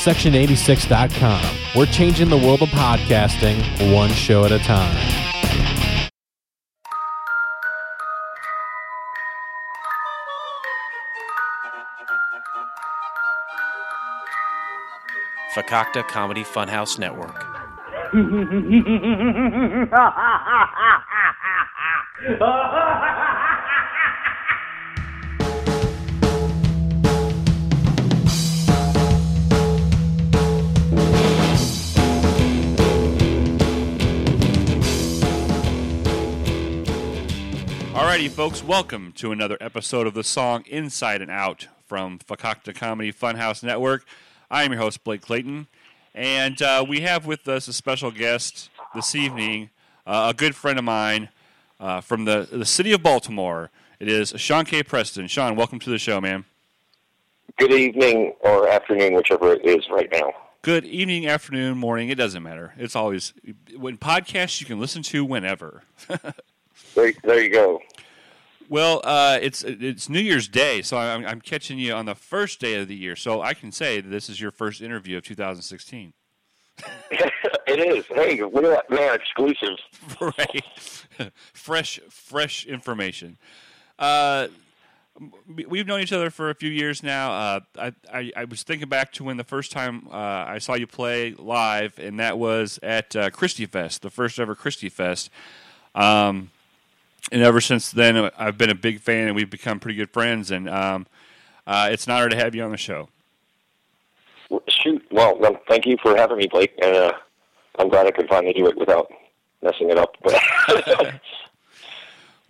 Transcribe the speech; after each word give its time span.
Section86.com. 0.00 1.58
We're 1.76 1.84
changing 1.84 2.30
the 2.30 2.36
world 2.38 2.62
of 2.62 2.70
podcasting 2.70 3.92
one 3.94 4.08
show 4.08 4.46
at 4.46 4.50
a 4.50 4.58
time. 4.58 4.96
Fakakta 15.54 16.08
Comedy 16.08 16.44
Funhouse 16.44 16.98
Network. 16.98 17.44
Alrighty, 37.92 38.30
folks, 38.30 38.62
welcome 38.62 39.12
to 39.16 39.32
another 39.32 39.58
episode 39.60 40.06
of 40.06 40.14
the 40.14 40.22
song 40.22 40.62
Inside 40.68 41.20
and 41.20 41.30
Out 41.30 41.66
from 41.86 42.20
Fakakta 42.20 42.72
Comedy 42.72 43.12
Funhouse 43.12 43.64
Network. 43.64 44.04
I 44.48 44.62
am 44.62 44.70
your 44.70 44.80
host, 44.80 45.02
Blake 45.02 45.22
Clayton, 45.22 45.66
and 46.14 46.62
uh, 46.62 46.84
we 46.88 47.00
have 47.00 47.26
with 47.26 47.48
us 47.48 47.66
a 47.66 47.72
special 47.72 48.12
guest 48.12 48.70
this 48.94 49.16
evening, 49.16 49.70
uh, 50.06 50.32
a 50.32 50.34
good 50.34 50.54
friend 50.54 50.78
of 50.78 50.84
mine 50.84 51.30
uh, 51.80 52.00
from 52.00 52.26
the, 52.26 52.48
the 52.50 52.64
city 52.64 52.92
of 52.92 53.02
Baltimore. 53.02 53.70
It 53.98 54.06
is 54.06 54.34
Sean 54.36 54.64
K. 54.64 54.84
Preston. 54.84 55.26
Sean, 55.26 55.56
welcome 55.56 55.80
to 55.80 55.90
the 55.90 55.98
show, 55.98 56.20
man. 56.20 56.44
Good 57.58 57.72
evening 57.72 58.34
or 58.38 58.68
afternoon, 58.68 59.14
whichever 59.14 59.54
it 59.54 59.64
is 59.64 59.88
right 59.90 60.08
now. 60.12 60.32
Good 60.62 60.84
evening, 60.84 61.26
afternoon, 61.26 61.76
morning, 61.76 62.08
it 62.08 62.14
doesn't 62.14 62.42
matter. 62.42 62.72
It's 62.78 62.94
always, 62.94 63.34
when 63.76 63.98
podcasts 63.98 64.60
you 64.60 64.66
can 64.66 64.78
listen 64.78 65.02
to 65.02 65.24
whenever. 65.24 65.82
There, 66.94 67.12
there 67.22 67.42
you 67.42 67.50
go. 67.50 67.80
Well, 68.68 69.00
uh, 69.02 69.38
it's 69.42 69.64
it's 69.64 70.08
New 70.08 70.20
Year's 70.20 70.46
Day, 70.46 70.80
so 70.82 70.96
I'm, 70.96 71.26
I'm 71.26 71.40
catching 71.40 71.78
you 71.78 71.92
on 71.92 72.06
the 72.06 72.14
first 72.14 72.60
day 72.60 72.74
of 72.76 72.86
the 72.86 72.94
year. 72.94 73.16
So 73.16 73.42
I 73.42 73.52
can 73.52 73.72
say 73.72 74.00
that 74.00 74.08
this 74.08 74.28
is 74.28 74.40
your 74.40 74.52
first 74.52 74.80
interview 74.80 75.16
of 75.16 75.24
2016. 75.24 76.12
it 77.10 77.80
is. 77.80 78.04
Hey, 78.06 78.40
look 78.42 78.64
at 78.64 78.88
man! 78.88 79.16
Exclusives. 79.16 79.82
right, 80.20 81.32
fresh 81.52 81.98
fresh 82.08 82.64
information. 82.64 83.38
Uh, 83.98 84.46
we- 85.52 85.66
we've 85.66 85.86
known 85.88 86.00
each 86.00 86.12
other 86.12 86.30
for 86.30 86.48
a 86.48 86.54
few 86.54 86.70
years 86.70 87.02
now. 87.02 87.32
Uh, 87.32 87.60
I, 87.76 87.92
I, 88.12 88.32
I 88.36 88.44
was 88.44 88.62
thinking 88.62 88.88
back 88.88 89.12
to 89.14 89.24
when 89.24 89.36
the 89.36 89.44
first 89.44 89.72
time 89.72 90.06
uh, 90.12 90.14
I 90.14 90.58
saw 90.58 90.74
you 90.74 90.86
play 90.86 91.34
live, 91.36 91.98
and 91.98 92.20
that 92.20 92.38
was 92.38 92.78
at 92.84 93.16
uh, 93.16 93.30
Christie 93.30 93.66
Fest, 93.66 94.02
the 94.02 94.10
first 94.10 94.38
ever 94.38 94.54
Christie 94.54 94.88
Fest. 94.88 95.28
Um, 95.94 96.50
and 97.32 97.42
ever 97.42 97.60
since 97.60 97.90
then, 97.90 98.30
I've 98.36 98.58
been 98.58 98.70
a 98.70 98.74
big 98.74 99.00
fan, 99.00 99.26
and 99.26 99.36
we've 99.36 99.50
become 99.50 99.80
pretty 99.80 99.96
good 99.96 100.10
friends. 100.10 100.50
And 100.50 100.68
um, 100.68 101.06
uh, 101.66 101.88
it's 101.92 102.06
an 102.06 102.12
honor 102.12 102.28
to 102.28 102.36
have 102.36 102.54
you 102.54 102.62
on 102.62 102.70
the 102.70 102.76
show. 102.76 103.08
Shoot. 104.68 105.04
Well, 105.10 105.38
well, 105.38 105.60
thank 105.68 105.86
you 105.86 105.96
for 106.02 106.16
having 106.16 106.38
me, 106.38 106.48
Blake. 106.48 106.72
And 106.82 106.96
uh, 106.96 107.12
I'm 107.78 107.88
glad 107.88 108.06
I 108.06 108.10
could 108.10 108.28
finally 108.28 108.52
do 108.52 108.66
it 108.66 108.76
without 108.76 109.12
messing 109.62 109.90
it 109.90 109.98
up. 109.98 110.16
But 110.22 111.20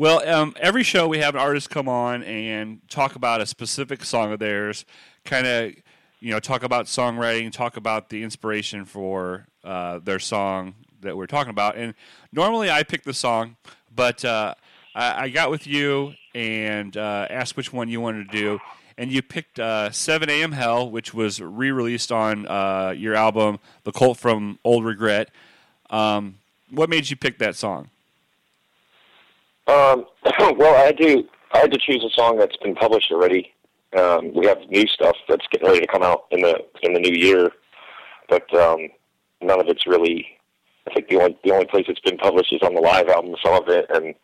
Well, 0.01 0.27
um, 0.27 0.55
every 0.59 0.83
show 0.83 1.07
we 1.07 1.19
have 1.19 1.35
an 1.35 1.43
artist 1.43 1.69
come 1.69 1.87
on 1.87 2.23
and 2.23 2.81
talk 2.89 3.17
about 3.17 3.43
a 3.43 3.47
specific 3.47 4.03
song 4.03 4.33
of 4.33 4.39
theirs, 4.39 4.87
kind 5.27 5.47
of, 5.47 5.75
you 6.21 6.31
know, 6.31 6.41
talk 6.41 6.63
about 6.63 6.87
songwriting, 6.87 7.53
talk 7.53 7.77
about 7.77 8.09
the 8.09 8.23
inspiration 8.23 8.87
for 8.87 9.47
uh, 9.63 9.99
their 9.99 10.19
song 10.19 10.73
that 11.03 11.19
we're 11.19 11.27
talking 11.27 11.51
about. 11.51 11.77
And 11.77 11.93
normally 12.33 12.71
I 12.71 12.83
pick 12.83 13.03
the 13.03 13.13
song, 13.13 13.57
but 14.01 14.25
uh, 14.25 14.55
I, 14.95 15.25
I 15.25 15.29
got 15.29 15.51
with 15.51 15.67
you 15.67 16.15
and 16.35 16.97
uh, 16.97 17.27
asked 17.29 17.55
which 17.55 17.71
one 17.71 17.91
you 17.91 18.01
wanted 18.01 18.31
to 18.31 18.39
do. 18.39 18.59
And 18.97 19.13
you 19.13 19.21
picked 19.21 19.61
uh, 19.61 19.91
7 19.91 20.31
a.m. 20.31 20.53
Hell, 20.53 20.91
which 20.91 21.13
was 21.13 21.39
re 21.39 21.71
released 21.71 22.11
on 22.11 22.47
uh, 22.47 22.95
your 22.97 23.15
album, 23.15 23.59
The 23.85 23.93
Colt 23.93 24.17
from 24.17 24.59
Old 24.65 24.87
Regret. 24.87 25.29
Um, 25.91 26.37
what 26.71 26.89
made 26.89 27.11
you 27.11 27.17
pick 27.17 27.37
that 27.41 27.57
song? 27.57 27.91
um, 29.67 30.07
well, 30.57 30.75
I 30.75 30.87
had 30.87 30.97
to. 30.97 31.23
I 31.53 31.59
had 31.59 31.71
to 31.73 31.79
choose 31.79 32.03
a 32.03 32.19
song 32.19 32.39
that's 32.39 32.57
been 32.57 32.75
published 32.75 33.13
already. 33.13 33.53
Um, 33.99 34.33
we 34.33 34.47
have 34.47 34.61
new 34.71 34.87
stuff 34.87 35.17
that's 35.29 35.47
getting 35.51 35.69
ready 35.69 35.81
to 35.81 35.87
come 35.87 36.03
out 36.03 36.25
in 36.31 36.41
the 36.41 36.59
in 36.83 36.95
the 36.95 37.01
new 37.01 37.15
year, 37.15 37.51
but 38.31 38.51
um, 38.55 38.89
none 39.43 39.61
of 39.61 39.69
it's 39.69 39.87
really. 39.87 40.27
I 40.91 40.95
think 40.95 41.09
the 41.09 41.17
only 41.17 41.39
the 41.45 41.53
only 41.53 41.67
place 41.67 41.85
it's 41.89 42.01
been 42.01 42.19
published 42.19 42.53
is 42.53 42.63
on 42.63 42.75
the 42.75 42.81
live 42.81 43.09
album, 43.09 43.35
some 43.45 43.55
of 43.63 43.69
it, 43.69 43.87
and 43.91 44.15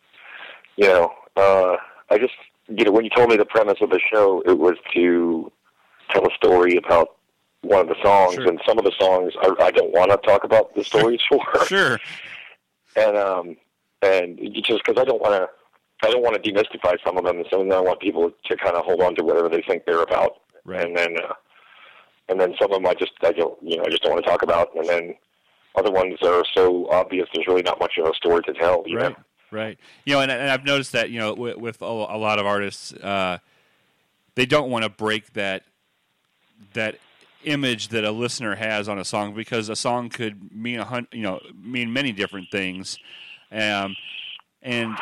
you 0.75 0.87
know, 0.87 1.11
uh, 1.35 1.77
I 2.09 2.17
just 2.17 2.33
you 2.67 2.83
know 2.85 2.91
when 2.91 3.03
you 3.05 3.09
told 3.15 3.29
me 3.29 3.37
the 3.37 3.45
premise 3.45 3.77
of 3.81 3.89
the 3.89 3.99
show, 4.11 4.41
it 4.45 4.57
was 4.57 4.75
to 4.93 5.51
tell 6.09 6.25
a 6.25 6.33
story 6.35 6.75
about 6.77 7.15
one 7.61 7.81
of 7.81 7.87
the 7.87 7.95
songs, 8.03 8.35
Sure. 8.35 8.47
and 8.47 8.61
some 8.67 8.77
of 8.77 8.85
the 8.85 8.93
songs 8.99 9.33
I, 9.41 9.51
I 9.65 9.71
don't 9.71 9.91
want 9.91 10.11
to 10.11 10.17
talk 10.17 10.43
about 10.43 10.75
the 10.75 10.83
stories 10.83 11.19
for, 11.29 11.65
Sure. 11.65 11.99
and 12.95 13.17
um, 13.17 13.57
and 14.01 14.37
just 14.63 14.83
because 14.85 14.99
I 15.01 15.05
don't 15.05 15.21
want 15.21 15.33
to. 15.35 15.47
I 16.03 16.11
don't 16.11 16.21
want 16.21 16.35
to 16.41 16.51
demystify 16.51 16.95
some 17.03 17.17
of 17.17 17.23
them, 17.25 17.37
and 17.37 17.45
so 17.49 17.57
then 17.57 17.71
I 17.73 17.79
want 17.79 17.99
people 17.99 18.29
to 18.45 18.55
kind 18.57 18.75
of 18.75 18.85
hold 18.85 19.01
on 19.01 19.15
to 19.15 19.23
whatever 19.23 19.49
they 19.49 19.63
think 19.67 19.83
they're 19.85 20.03
about 20.03 20.41
Right. 20.63 20.85
and 20.85 20.95
then 20.95 21.15
uh, 21.17 21.33
and 22.29 22.39
then 22.39 22.53
some 22.61 22.71
of 22.71 22.77
them 22.77 22.85
I 22.85 22.93
just 22.93 23.13
I 23.23 23.31
don't 23.31 23.57
you 23.63 23.77
know 23.77 23.83
I 23.83 23.89
just 23.89 24.03
don't 24.03 24.11
want 24.13 24.23
to 24.23 24.29
talk 24.29 24.43
about, 24.43 24.75
and 24.75 24.87
then 24.87 25.15
other 25.77 25.91
ones 25.91 26.15
are 26.23 26.43
so 26.55 26.89
obvious 26.89 27.27
there's 27.33 27.47
really 27.47 27.61
not 27.61 27.79
much 27.79 27.93
of 27.97 28.07
a 28.07 28.13
story 28.15 28.41
to 28.43 28.53
tell. 28.53 28.83
You 28.85 28.97
right 28.97 29.09
know? 29.11 29.23
right 29.51 29.79
you 30.05 30.13
know 30.13 30.19
and, 30.19 30.31
and 30.31 30.49
i've 30.49 30.65
noticed 30.65 30.91
that 30.91 31.09
you 31.09 31.19
know 31.19 31.33
with, 31.33 31.55
with 31.57 31.81
a, 31.81 31.85
a 31.85 32.17
lot 32.17 32.39
of 32.39 32.45
artists 32.45 32.93
uh, 32.93 33.37
they 34.35 34.45
don't 34.45 34.69
want 34.69 34.83
to 34.83 34.89
break 34.89 35.33
that 35.33 35.63
that 36.73 36.97
image 37.43 37.89
that 37.89 38.03
a 38.03 38.11
listener 38.11 38.55
has 38.55 38.89
on 38.89 38.99
a 38.99 39.05
song 39.05 39.33
because 39.33 39.69
a 39.69 39.75
song 39.75 40.09
could 40.09 40.53
mean 40.53 40.79
a 40.79 40.85
hun- 40.85 41.07
you 41.11 41.21
know 41.21 41.39
mean 41.55 41.93
many 41.93 42.11
different 42.11 42.49
things 42.51 42.97
um, 43.51 43.95
and 44.61 44.97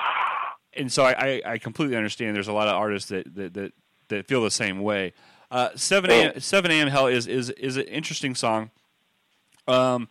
and 0.77 0.91
so 0.91 1.05
I, 1.05 1.41
I, 1.45 1.57
completely 1.57 1.95
understand 1.95 2.35
there's 2.35 2.49
a 2.49 2.53
lot 2.53 2.67
of 2.67 2.75
artists 2.75 3.09
that 3.09 3.33
that, 3.35 3.53
that, 3.53 3.73
that 4.09 4.27
feel 4.27 4.43
the 4.43 4.51
same 4.51 4.81
way 4.81 5.13
uh, 5.49 5.69
7 5.75 6.11
a.m. 6.11 6.39
7 6.39 6.69
a.m. 6.69 6.87
hell 6.89 7.07
is, 7.07 7.27
is 7.27 7.49
is 7.51 7.77
an 7.77 7.85
interesting 7.85 8.35
song 8.35 8.69
um, 9.67 10.07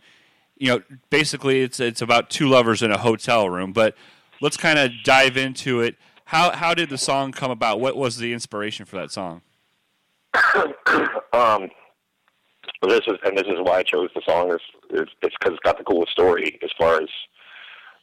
you 0.56 0.68
know, 0.68 0.82
basically 1.10 1.62
it's 1.62 1.80
it's 1.80 2.02
about 2.02 2.30
two 2.30 2.48
lovers 2.48 2.82
in 2.82 2.90
a 2.90 2.98
hotel 2.98 3.48
room. 3.48 3.72
But 3.72 3.96
let's 4.40 4.56
kind 4.56 4.78
of 4.78 4.90
dive 5.04 5.36
into 5.36 5.80
it. 5.80 5.96
How 6.26 6.52
how 6.52 6.74
did 6.74 6.90
the 6.90 6.98
song 6.98 7.32
come 7.32 7.50
about? 7.50 7.80
What 7.80 7.96
was 7.96 8.18
the 8.18 8.32
inspiration 8.32 8.86
for 8.86 8.96
that 8.96 9.10
song? 9.10 9.42
um, 11.32 11.68
this 12.82 13.00
is 13.06 13.18
and 13.24 13.36
this 13.36 13.46
is 13.46 13.58
why 13.60 13.78
I 13.78 13.82
chose 13.82 14.10
the 14.14 14.22
song. 14.26 14.52
Is, 14.52 14.60
it's 14.90 15.12
because 15.20 15.54
it's 15.54 15.58
got 15.64 15.78
the 15.78 15.84
coolest 15.84 16.12
story 16.12 16.58
as 16.62 16.70
far 16.78 17.00
as 17.00 17.08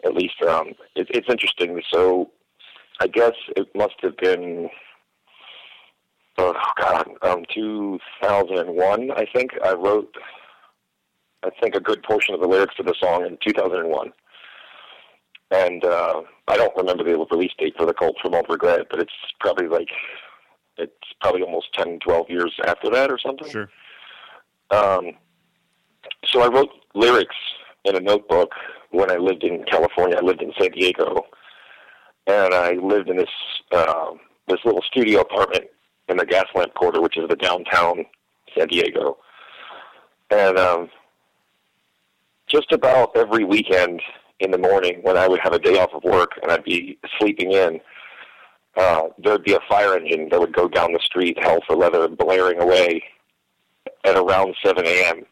at 0.03 0.13
least 0.13 0.41
um, 0.47 0.69
it, 0.95 1.07
it's 1.11 1.29
interesting. 1.29 1.81
So 1.91 2.31
I 2.99 3.07
guess 3.07 3.33
it 3.55 3.67
must 3.75 3.95
have 4.01 4.17
been 4.17 4.69
oh 6.37 6.53
god, 6.79 7.07
um, 7.21 7.43
2001. 7.53 9.11
I 9.11 9.25
think 9.33 9.51
I 9.63 9.73
wrote. 9.73 10.13
I 11.43 11.49
think 11.61 11.75
a 11.75 11.79
good 11.79 12.03
portion 12.03 12.33
of 12.33 12.41
the 12.41 12.47
lyrics 12.47 12.75
to 12.75 12.83
the 12.83 12.95
song 12.99 13.25
in 13.25 13.37
2001. 13.45 14.11
And 15.51 15.83
uh, 15.83 16.21
I 16.47 16.57
don't 16.57 16.75
remember 16.77 17.03
the 17.03 17.25
release 17.29 17.51
date 17.57 17.73
for 17.77 17.85
the 17.85 17.93
Colt 17.93 18.15
from 18.21 18.35
Old 18.35 18.45
Regret, 18.49 18.87
but 18.89 18.99
it's 18.99 19.11
probably 19.39 19.67
like 19.67 19.89
it's 20.77 20.93
probably 21.19 21.41
almost 21.41 21.73
10, 21.73 21.99
12 21.99 22.29
years 22.29 22.53
after 22.65 22.89
that 22.89 23.11
or 23.11 23.19
something. 23.19 23.49
Sure. 23.49 23.69
Um, 24.71 25.11
so 26.25 26.41
I 26.41 26.47
wrote 26.47 26.69
lyrics 26.95 27.35
in 27.83 27.95
a 27.95 27.99
notebook 27.99 28.53
when 28.91 29.11
I 29.11 29.17
lived 29.17 29.43
in 29.43 29.65
California. 29.65 30.17
I 30.17 30.21
lived 30.21 30.41
in 30.41 30.53
San 30.59 30.71
Diego, 30.71 31.25
and 32.27 32.53
I 32.53 32.73
lived 32.73 33.09
in 33.09 33.17
this 33.17 33.29
uh, 33.71 34.11
this 34.47 34.59
little 34.63 34.83
studio 34.83 35.21
apartment 35.21 35.65
in 36.07 36.17
the 36.17 36.25
Gaslamp 36.25 36.73
Quarter, 36.75 37.01
which 37.01 37.17
is 37.17 37.27
the 37.27 37.35
downtown 37.35 38.05
San 38.57 38.67
Diego. 38.67 39.17
And 40.29 40.57
um, 40.57 40.89
just 42.51 42.71
about 42.71 43.15
every 43.15 43.43
weekend 43.43 44.01
in 44.39 44.51
the 44.51 44.57
morning, 44.57 44.99
when 45.03 45.17
I 45.17 45.27
would 45.27 45.39
have 45.43 45.53
a 45.53 45.59
day 45.59 45.79
off 45.79 45.91
of 45.93 46.03
work 46.03 46.31
and 46.41 46.51
I'd 46.51 46.63
be 46.63 46.97
sleeping 47.19 47.51
in, 47.51 47.79
uh, 48.77 49.03
there'd 49.23 49.43
be 49.43 49.53
a 49.53 49.59
fire 49.67 49.95
engine 49.95 50.29
that 50.29 50.39
would 50.39 50.53
go 50.53 50.67
down 50.67 50.93
the 50.93 50.99
street, 51.03 51.37
hell 51.41 51.59
for 51.67 51.75
leather, 51.75 52.07
blaring 52.07 52.59
away 52.61 53.03
at 54.05 54.15
around 54.15 54.55
7 54.65 54.85
a.m. 54.85 55.23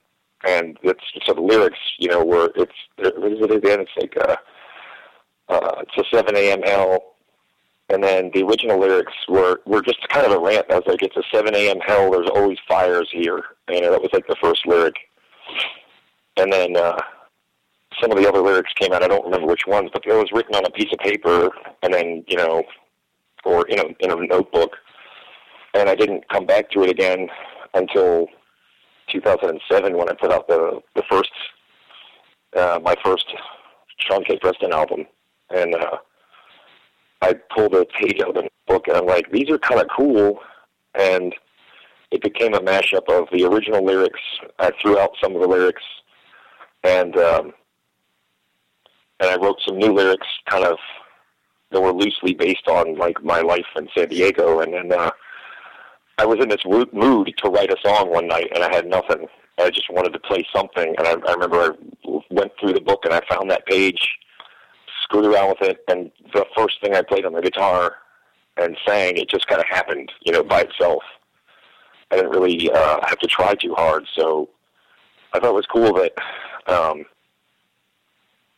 And 0.46 0.78
it's 0.84 1.04
so 1.26 1.34
the 1.34 1.42
lyrics, 1.42 1.80
you 1.98 2.10
know, 2.10 2.24
were 2.24 2.52
it's 2.56 2.72
what 2.98 3.32
is 3.32 3.40
it 3.42 3.52
again? 3.52 3.82
It's 3.82 3.92
like 3.98 4.16
uh, 4.18 4.36
uh, 5.50 5.82
it's 5.82 5.98
a 5.98 6.16
7 6.16 6.36
a.m. 6.36 6.62
hell. 6.62 7.16
and 7.90 8.04
then 8.04 8.32
the 8.34 8.44
original 8.44 8.80
lyrics 8.80 9.14
were 9.28 9.62
were 9.66 9.82
just 9.82 10.08
kind 10.10 10.26
of 10.26 10.32
a 10.32 10.40
rant. 10.40 10.68
I 10.70 10.76
was 10.76 10.84
like, 10.88 11.02
"It's 11.02 11.18
a 11.18 11.24
7 11.34 11.54
a.m. 11.56 11.80
hell. 11.80 12.12
There's 12.12 12.30
always 12.30 12.58
fires 12.68 13.10
here." 13.12 13.44
And 13.68 13.84
that 13.84 14.02
was 14.02 14.12
like 14.14 14.28
the 14.28 14.38
first 14.42 14.66
lyric. 14.66 14.96
And 16.40 16.54
then 16.54 16.78
uh, 16.78 16.98
some 18.02 18.12
of 18.12 18.18
the 18.18 18.28
other 18.28 18.42
lyrics 18.42 18.72
came 18.80 18.94
out. 18.94 19.04
I 19.04 19.08
don't 19.10 19.26
remember 19.26 19.48
which 19.48 19.68
ones, 19.68 19.90
but 19.92 20.06
it 20.06 20.14
was 20.14 20.32
written 20.32 20.56
on 20.56 20.66
a 20.66 20.72
piece 20.72 20.92
of 20.94 21.00
paper, 21.00 21.50
and 21.84 21.94
then 21.94 22.24
you 22.28 22.38
know, 22.38 22.64
or 23.44 23.66
you 23.68 23.76
know, 23.76 23.94
in 24.00 24.12
a 24.12 24.16
notebook. 24.16 24.78
And 25.74 25.90
I 25.90 25.96
didn't 25.96 26.28
come 26.30 26.46
back 26.46 26.72
to 26.72 26.84
it 26.84 26.90
again 26.90 27.28
until 27.74 28.28
2007 29.12 29.98
when 29.98 30.10
I 30.10 30.14
put 30.14 30.32
out 30.32 30.48
the 30.48 30.82
the 30.96 31.04
first 31.10 31.32
uh, 32.56 32.80
my 32.82 32.96
first 33.04 33.26
Sean 33.98 34.24
K. 34.24 34.38
Preston 34.38 34.72
album, 34.72 35.06
and 35.50 35.76
uh, 35.76 35.98
I 37.22 37.34
pulled 37.54 37.76
a 37.76 37.86
page 37.86 38.22
out 38.22 38.30
of 38.30 38.36
the 38.36 38.50
book, 38.66 38.88
and 38.88 38.96
I'm 38.96 39.06
like, 39.06 39.30
these 39.32 39.50
are 39.50 39.58
kind 39.58 39.82
of 39.82 39.88
cool, 39.96 40.40
and 40.96 41.36
it 42.12 42.22
became 42.22 42.54
a 42.54 42.62
mashup 42.62 43.10
of 43.10 43.28
the 43.32 43.44
original 43.44 43.84
lyrics. 43.84 44.22
I 44.58 44.72
threw 44.82 44.98
out 44.98 45.12
some 45.22 45.36
of 45.36 45.42
the 45.42 45.48
lyrics, 45.48 45.84
and 46.84 47.18
um, 47.18 47.54
and 49.20 49.30
I 49.30 49.36
wrote 49.36 49.58
some 49.66 49.78
new 49.78 49.94
lyrics, 49.94 50.28
kind 50.50 50.66
of 50.66 50.78
that 51.72 51.82
were 51.82 51.94
loosely 51.94 52.34
based 52.34 52.68
on 52.68 52.98
like 52.98 53.24
my 53.24 53.42
life 53.42 53.66
in 53.76 53.88
San 53.96 54.10
Diego, 54.10 54.62
and 54.62 54.74
then 54.74 54.92
uh, 54.92 55.12
I 56.18 56.26
was 56.26 56.40
in 56.42 56.50
this 56.50 56.66
mood 56.66 57.34
to 57.38 57.50
write 57.50 57.72
a 57.72 57.78
song 57.88 58.12
one 58.12 58.28
night, 58.28 58.50
and 58.54 58.64
I 58.64 58.74
had 58.74 58.88
nothing. 58.88 59.28
I 59.58 59.70
just 59.70 59.90
wanted 59.92 60.14
to 60.14 60.20
play 60.20 60.46
something, 60.56 60.96
and 60.98 61.08
I, 61.08 61.12
I 61.28 61.34
remember 61.34 61.76
I 62.06 62.20
went 62.30 62.52
through 62.60 62.74
the 62.74 62.82
book 62.82 63.02
and 63.04 63.14
I 63.14 63.22
found 63.30 63.52
that 63.52 63.66
page, 63.66 64.08
screwed 65.04 65.26
around 65.26 65.50
with 65.50 65.70
it, 65.70 65.84
and 65.90 66.12
the 66.34 66.46
first 66.56 66.82
thing 66.82 66.96
I 66.96 67.02
played 67.02 67.26
on 67.26 67.34
the 67.34 67.42
guitar 67.42 67.96
and 68.58 68.78
sang, 68.88 69.18
it 69.18 69.30
just 69.30 69.48
kind 69.48 69.62
of 69.62 69.68
happened, 69.68 70.12
you 70.26 70.32
know, 70.32 70.44
by 70.44 70.62
itself. 70.62 71.04
I 72.12 72.16
didn't 72.16 72.32
really 72.32 72.72
uh, 72.72 73.00
have 73.06 73.20
to 73.20 73.28
try 73.28 73.54
too 73.56 73.76
hard, 73.76 74.06
so 74.18 74.50
I 75.34 75.40
thought 75.40 75.50
it 75.50 75.54
was 75.54 75.66
cool 75.68 75.94
that 75.94 76.14
um, 76.68 77.06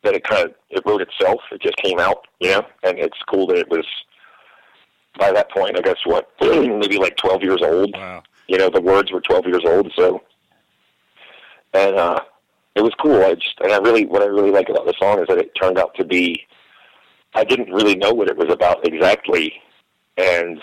that 0.03 0.15
it 0.15 0.23
kind 0.23 0.45
of 0.45 0.53
it 0.69 0.83
wrote 0.85 1.01
itself. 1.01 1.41
It 1.51 1.61
just 1.61 1.77
came 1.77 1.99
out, 1.99 2.27
you 2.39 2.49
know, 2.49 2.65
and 2.83 2.97
it's 2.97 3.17
cool 3.29 3.47
that 3.47 3.57
it 3.57 3.69
was 3.69 3.85
by 5.19 5.31
that 5.31 5.51
point. 5.51 5.77
I 5.77 5.81
guess 5.81 5.97
what 6.05 6.29
maybe 6.41 6.97
like 6.97 7.17
twelve 7.17 7.43
years 7.43 7.61
old. 7.61 7.93
Wow. 7.93 8.23
You 8.47 8.57
know, 8.57 8.69
the 8.69 8.81
words 8.81 9.11
were 9.11 9.21
twelve 9.21 9.45
years 9.45 9.63
old, 9.65 9.91
so 9.95 10.21
and 11.73 11.95
uh, 11.95 12.19
it 12.75 12.81
was 12.81 12.93
cool. 13.01 13.23
I 13.23 13.35
just 13.35 13.59
and 13.61 13.71
I 13.71 13.77
really 13.77 14.05
what 14.05 14.21
I 14.21 14.25
really 14.25 14.51
like 14.51 14.69
about 14.69 14.85
the 14.85 14.93
song 14.99 15.19
is 15.19 15.27
that 15.27 15.37
it 15.37 15.51
turned 15.61 15.77
out 15.77 15.93
to 15.95 16.05
be. 16.05 16.45
I 17.33 17.45
didn't 17.45 17.71
really 17.71 17.95
know 17.95 18.11
what 18.11 18.27
it 18.27 18.35
was 18.35 18.51
about 18.51 18.85
exactly, 18.85 19.53
and 20.17 20.61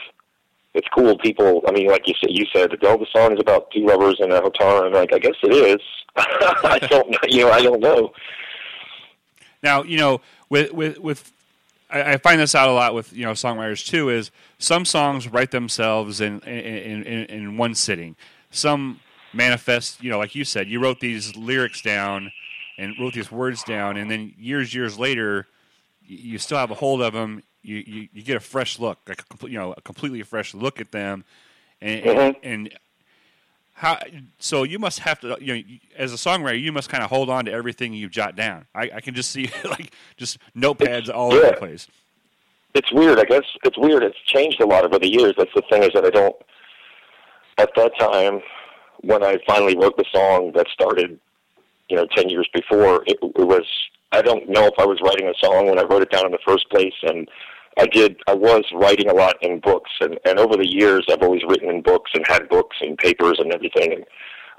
it's 0.74 0.88
cool. 0.94 1.16
People, 1.18 1.62
I 1.66 1.72
mean, 1.72 1.88
like 1.88 2.06
you 2.06 2.14
said, 2.20 2.30
you 2.30 2.46
said 2.52 2.70
the 2.70 2.76
the 2.76 3.06
song 3.12 3.32
is 3.32 3.40
about 3.40 3.70
two 3.70 3.86
lovers 3.86 4.16
in 4.20 4.30
a 4.30 4.40
hotel, 4.40 4.84
and 4.84 4.94
like 4.94 5.12
I 5.12 5.18
guess 5.18 5.34
it 5.42 5.52
is. 5.52 5.80
I 6.16 6.78
don't, 6.78 7.16
you 7.28 7.44
know, 7.44 7.50
I 7.50 7.62
don't 7.62 7.80
know. 7.80 8.12
Now, 9.62 9.82
you 9.82 9.98
know, 9.98 10.20
with 10.48 10.72
with 10.72 10.98
with 10.98 11.32
I, 11.90 12.14
I 12.14 12.16
find 12.18 12.40
this 12.40 12.54
out 12.54 12.68
a 12.68 12.72
lot 12.72 12.94
with 12.94 13.12
you 13.12 13.24
know 13.24 13.32
songwriters 13.32 13.86
too. 13.86 14.10
Is 14.10 14.30
some 14.58 14.84
songs 14.84 15.28
write 15.28 15.50
themselves 15.50 16.20
in 16.20 16.40
in, 16.40 17.02
in, 17.02 17.24
in 17.26 17.56
one 17.56 17.74
sitting. 17.74 18.16
Some 18.50 19.00
manifest, 19.32 20.02
you 20.02 20.10
know, 20.10 20.18
like 20.18 20.34
you 20.34 20.44
said, 20.44 20.68
you 20.68 20.80
wrote 20.80 21.00
these 21.00 21.36
lyrics 21.36 21.82
down 21.82 22.32
and 22.78 22.94
wrote 22.98 23.14
these 23.14 23.30
words 23.30 23.62
down, 23.64 23.96
and 23.96 24.10
then 24.10 24.34
years 24.38 24.74
years 24.74 24.98
later, 24.98 25.46
you 26.06 26.38
still 26.38 26.58
have 26.58 26.70
a 26.70 26.74
hold 26.74 27.02
of 27.02 27.12
them. 27.12 27.42
You 27.62 27.76
you, 27.86 28.08
you 28.12 28.22
get 28.22 28.36
a 28.36 28.40
fresh 28.40 28.78
look, 28.78 28.98
like 29.08 29.22
a, 29.22 29.48
you 29.48 29.58
know, 29.58 29.74
a 29.76 29.80
completely 29.80 30.22
fresh 30.22 30.54
look 30.54 30.80
at 30.80 30.92
them, 30.92 31.24
and, 31.80 32.04
mm-hmm. 32.04 32.38
and, 32.42 32.78
how 33.74 33.96
so 34.40 34.64
you 34.64 34.76
must 34.76 34.98
have 34.98 35.20
to 35.20 35.36
you 35.40 35.54
know 35.54 35.62
as 35.96 36.12
a 36.12 36.16
songwriter 36.16 36.60
you 36.60 36.72
must 36.72 36.88
kind 36.88 37.04
of 37.04 37.10
hold 37.10 37.30
on 37.30 37.44
to 37.44 37.52
everything 37.52 37.92
you 37.92 38.08
jot 38.08 38.34
down. 38.34 38.66
I, 38.74 38.90
I 38.94 39.00
can 39.00 39.14
just 39.14 39.30
see 39.30 39.50
like 39.64 39.92
just 40.16 40.38
notepads 40.56 41.02
it's, 41.02 41.08
all 41.10 41.32
yeah. 41.32 41.38
over 41.38 41.50
the 41.50 41.56
place. 41.56 41.86
It's 42.74 42.92
weird 42.92 43.20
i 43.20 43.24
guess. 43.24 43.44
It's 43.62 43.78
weird. 43.78 44.02
It's 44.02 44.18
changed 44.26 44.60
a 44.60 44.66
lot 44.66 44.84
over 44.84 44.98
the 44.98 45.08
years. 45.08 45.34
That's 45.38 45.52
the 45.54 45.62
thing 45.70 45.84
is 45.84 45.90
that 45.94 46.04
i 46.04 46.10
don't 46.10 46.34
at 47.58 47.70
that 47.76 47.96
time 47.98 48.40
when 49.02 49.22
i 49.22 49.38
finally 49.46 49.76
wrote 49.76 49.96
the 49.96 50.04
song 50.12 50.52
that 50.56 50.66
started 50.68 51.18
you 51.88 51.96
know 51.96 52.06
10 52.16 52.28
years 52.28 52.48
before 52.52 53.04
it, 53.06 53.18
it 53.22 53.46
was 53.46 53.64
i 54.12 54.22
don't 54.22 54.48
know 54.48 54.66
if 54.66 54.74
i 54.78 54.84
was 54.84 55.00
writing 55.02 55.28
a 55.28 55.44
song 55.44 55.66
when 55.66 55.78
i 55.78 55.82
wrote 55.82 56.02
it 56.02 56.10
down 56.10 56.26
in 56.26 56.32
the 56.32 56.38
first 56.46 56.68
place 56.70 56.94
and 57.02 57.28
I 57.78 57.86
did. 57.86 58.16
I 58.26 58.34
was 58.34 58.64
writing 58.74 59.08
a 59.08 59.14
lot 59.14 59.36
in 59.40 59.60
books, 59.60 59.90
and 60.00 60.18
and 60.24 60.38
over 60.38 60.56
the 60.56 60.68
years, 60.68 61.06
I've 61.08 61.22
always 61.22 61.42
written 61.48 61.70
in 61.70 61.80
books 61.82 62.10
and 62.12 62.26
had 62.26 62.48
books 62.48 62.76
and 62.80 62.98
papers 62.98 63.38
and 63.38 63.52
everything. 63.52 63.92
And 63.92 64.04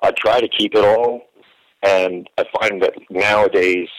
I 0.01 0.11
try 0.11 0.39
to 0.39 0.47
keep 0.47 0.73
it 0.73 0.85
all, 0.85 1.21
and 1.83 2.29
I 2.37 2.45
find 2.59 2.81
that 2.81 2.93
nowadays, 3.09 3.89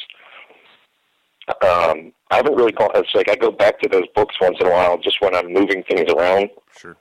um, 1.48 2.12
I 2.30 2.36
haven't 2.36 2.54
really 2.54 2.72
gone. 2.72 2.90
It's 2.94 3.14
like 3.14 3.28
I 3.28 3.36
go 3.36 3.50
back 3.50 3.78
to 3.80 3.88
those 3.88 4.06
books 4.14 4.34
once 4.40 4.56
in 4.60 4.66
a 4.66 4.70
while, 4.70 4.96
just 4.96 5.20
when 5.20 5.34
I'm 5.34 5.52
moving 5.52 5.82
things 5.84 6.10
around. 6.10 6.48
Sure. 6.78 6.96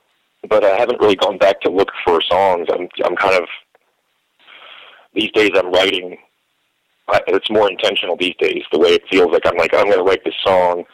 But 0.48 0.64
I 0.64 0.76
haven't 0.76 1.00
really 1.00 1.16
gone 1.16 1.38
back 1.38 1.60
to 1.62 1.70
look 1.70 1.90
for 2.04 2.20
songs. 2.20 2.68
I'm 2.70 2.86
I'm 3.04 3.16
kind 3.16 3.42
of 3.42 3.48
these 5.14 5.30
days. 5.32 5.50
I'm 5.54 5.72
writing. 5.72 6.18
It's 7.26 7.50
more 7.50 7.70
intentional 7.70 8.16
these 8.16 8.34
days. 8.38 8.62
The 8.72 8.78
way 8.78 8.90
it 8.90 9.02
feels 9.10 9.32
like 9.32 9.46
I'm 9.46 9.56
like 9.56 9.74
I'm 9.74 9.86
going 9.86 9.98
to 9.98 10.04
write 10.04 10.24
this 10.24 10.34
song 10.44 10.84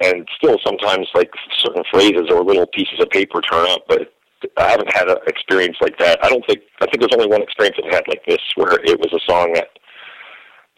and 0.00 0.28
still 0.36 0.58
sometimes 0.64 1.08
like 1.14 1.30
certain 1.58 1.84
phrases 1.90 2.28
or 2.30 2.42
little 2.44 2.66
pieces 2.66 3.00
of 3.00 3.08
paper 3.10 3.40
turn 3.40 3.68
up, 3.70 3.82
but 3.88 4.12
I 4.56 4.70
haven't 4.70 4.92
had 4.92 5.08
an 5.08 5.18
experience 5.26 5.76
like 5.80 5.98
that. 5.98 6.18
I 6.24 6.28
don't 6.28 6.44
think 6.46 6.60
I 6.80 6.86
think 6.86 7.00
there's 7.00 7.14
only 7.14 7.28
one 7.28 7.42
experience 7.42 7.76
I've 7.84 7.92
had 7.92 8.04
like 8.08 8.24
this 8.26 8.40
where 8.56 8.74
it 8.84 8.98
was 8.98 9.12
a 9.12 9.30
song 9.30 9.52
that 9.54 9.68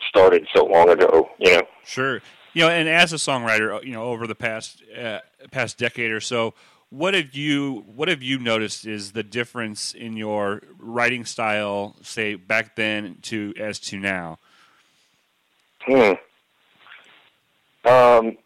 started 0.09 0.47
so 0.55 0.65
long 0.65 0.91
ago. 0.91 1.31
You 1.39 1.57
know. 1.57 1.63
Sure. 1.85 2.21
You 2.53 2.63
know, 2.63 2.69
and 2.69 2.89
as 2.89 3.13
a 3.13 3.17
songwriter, 3.17 3.83
you 3.83 3.93
know, 3.93 4.05
over 4.05 4.27
the 4.27 4.35
past 4.35 4.83
uh, 4.97 5.21
past 5.51 5.79
decade 5.79 6.11
or 6.11 6.21
so, 6.21 6.55
what 6.91 7.15
have 7.15 7.35
you 7.35 7.85
what 7.87 8.09
have 8.09 8.23
you 8.23 8.39
noticed 8.39 8.87
is 8.87 9.13
the 9.13 9.23
difference 9.23 9.95
in 9.95 10.17
your 10.17 10.63
writing 10.79 11.25
style, 11.25 11.97
say 12.03 12.35
back 12.37 12.77
then 12.77 13.19
to 13.23 13.55
as 13.59 13.81
to 13.81 13.99
now? 13.99 14.39
Hmm. 15.87 16.13
Um, 17.87 18.37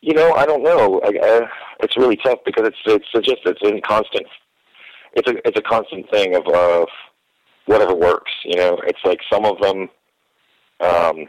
you 0.00 0.12
know, 0.12 0.34
I 0.34 0.44
don't 0.44 0.62
know. 0.62 1.00
I, 1.02 1.08
I, 1.08 1.48
it's 1.80 1.96
really 1.96 2.16
tough 2.16 2.40
because 2.44 2.68
it's 2.68 2.76
it's 3.14 3.26
just 3.26 3.40
it's 3.46 3.60
in 3.62 3.80
constant. 3.80 4.26
It's 5.14 5.28
a 5.28 5.48
it's 5.48 5.58
a 5.58 5.62
constant 5.62 6.10
thing 6.10 6.34
of 6.34 6.46
of 6.46 6.88
whatever 7.66 7.94
works. 7.94 8.32
You 8.44 8.56
know, 8.56 8.78
it's 8.86 8.98
like 9.04 9.20
some 9.32 9.46
of 9.46 9.58
them, 9.60 9.88
um, 10.80 11.26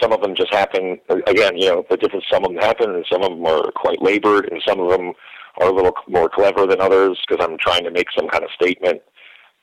some 0.00 0.12
of 0.12 0.20
them 0.20 0.36
just 0.36 0.52
happen. 0.52 1.00
Again, 1.26 1.56
you 1.56 1.68
know, 1.68 1.84
the 1.90 1.96
difference. 1.96 2.26
Some 2.30 2.44
of 2.44 2.52
them 2.52 2.62
happen, 2.62 2.94
and 2.94 3.04
some 3.10 3.22
of 3.22 3.30
them 3.30 3.44
are 3.44 3.72
quite 3.72 4.00
labored, 4.00 4.48
and 4.52 4.62
some 4.66 4.78
of 4.78 4.90
them 4.90 5.12
are 5.58 5.68
a 5.68 5.72
little 5.72 5.94
more 6.08 6.28
clever 6.28 6.66
than 6.66 6.80
others 6.80 7.18
because 7.26 7.44
I'm 7.44 7.58
trying 7.58 7.82
to 7.84 7.90
make 7.90 8.06
some 8.16 8.28
kind 8.28 8.44
of 8.44 8.50
statement. 8.50 9.02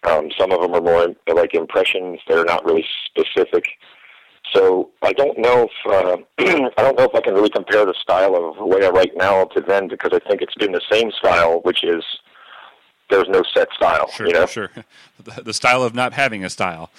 Um, 0.04 0.30
some 0.38 0.52
of 0.52 0.60
them 0.60 0.74
are 0.74 0.82
more 0.82 1.08
like 1.34 1.54
impressions; 1.54 2.20
they're 2.28 2.44
not 2.44 2.66
really 2.66 2.86
specific. 3.08 3.64
So 4.52 4.90
I 5.02 5.14
don't 5.14 5.38
know 5.38 5.70
if 5.70 5.72
uh, 5.92 6.18
I 6.78 6.82
don't 6.82 6.98
know 6.98 7.06
if 7.06 7.16
I 7.16 7.22
can 7.22 7.34
really 7.34 7.50
compare 7.50 7.86
the 7.86 7.96
style 8.02 8.36
of 8.36 8.56
the 8.58 8.66
way 8.66 8.86
I 8.86 8.90
write 8.90 9.16
now 9.16 9.46
to 9.46 9.62
then 9.62 9.88
because 9.88 10.12
I 10.14 10.20
think 10.28 10.42
it's 10.42 10.56
been 10.56 10.72
the 10.72 10.82
same 10.92 11.12
style, 11.12 11.62
which 11.64 11.84
is 11.84 12.04
there's 13.10 13.30
no 13.30 13.44
set 13.54 13.68
style. 13.76 14.10
Sure, 14.10 14.28
you 14.28 14.34
know? 14.34 14.46
sure. 14.46 14.72
The 15.44 15.54
style 15.54 15.84
of 15.84 15.96
not 15.96 16.14
having 16.14 16.44
a 16.44 16.50
style. 16.50 16.90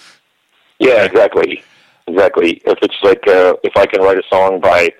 Yeah, 0.79 1.03
exactly, 1.03 1.63
exactly. 2.07 2.61
If 2.65 2.79
it's 2.81 2.95
like 3.03 3.27
uh, 3.27 3.55
if 3.63 3.77
I 3.77 3.85
can 3.85 4.01
write 4.01 4.17
a 4.17 4.23
song 4.29 4.59
by 4.59 4.91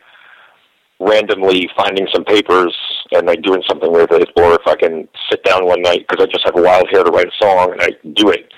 randomly 1.00 1.70
finding 1.76 2.08
some 2.14 2.24
papers 2.24 2.76
and 3.12 3.26
like 3.26 3.42
doing 3.42 3.64
something 3.68 3.92
with 3.92 4.12
it, 4.12 4.30
or 4.38 4.54
if 4.54 4.68
I 4.68 4.76
can 4.76 5.08
sit 5.30 5.44
down 5.44 5.66
one 5.66 5.82
night 5.82 6.06
because 6.08 6.24
I 6.24 6.32
just 6.32 6.46
have 6.46 6.56
a 6.56 6.62
wild 6.62 6.88
hair 6.92 7.04
to 7.04 7.12
write 7.12 7.28
a 7.28 7.44
song 7.44 7.72
and 7.72 7.82
I 7.82 7.90
do 8.14 8.30
it 8.30 8.54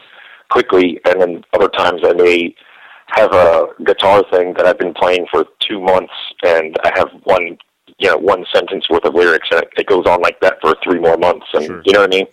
quickly, 0.49 0.99
and 1.05 1.21
then 1.21 1.43
other 1.53 1.69
times 1.69 2.01
I 2.03 2.13
may 2.13 2.55
have 3.07 3.33
a 3.33 3.67
guitar 3.85 4.23
thing 4.31 4.53
that 4.55 4.65
I've 4.65 4.77
been 4.77 4.93
playing 4.93 5.27
for 5.31 5.45
two 5.59 5.81
months, 5.81 6.13
and 6.43 6.75
I 6.83 6.91
have 6.95 7.09
one, 7.23 7.57
you 7.97 8.09
know, 8.09 8.17
one 8.17 8.45
sentence 8.53 8.89
worth 8.89 9.05
of 9.05 9.15
lyrics, 9.15 9.47
and 9.51 9.63
it, 9.77 9.87
goes 9.87 10.05
on 10.05 10.21
like 10.21 10.39
that 10.41 10.57
for 10.61 10.75
three 10.83 10.99
more 10.99 11.17
months, 11.17 11.45
and 11.53 11.65
sure. 11.65 11.81
you 11.85 11.93
know 11.93 12.01
what 12.01 12.13
I 12.13 12.17
mean. 12.17 12.27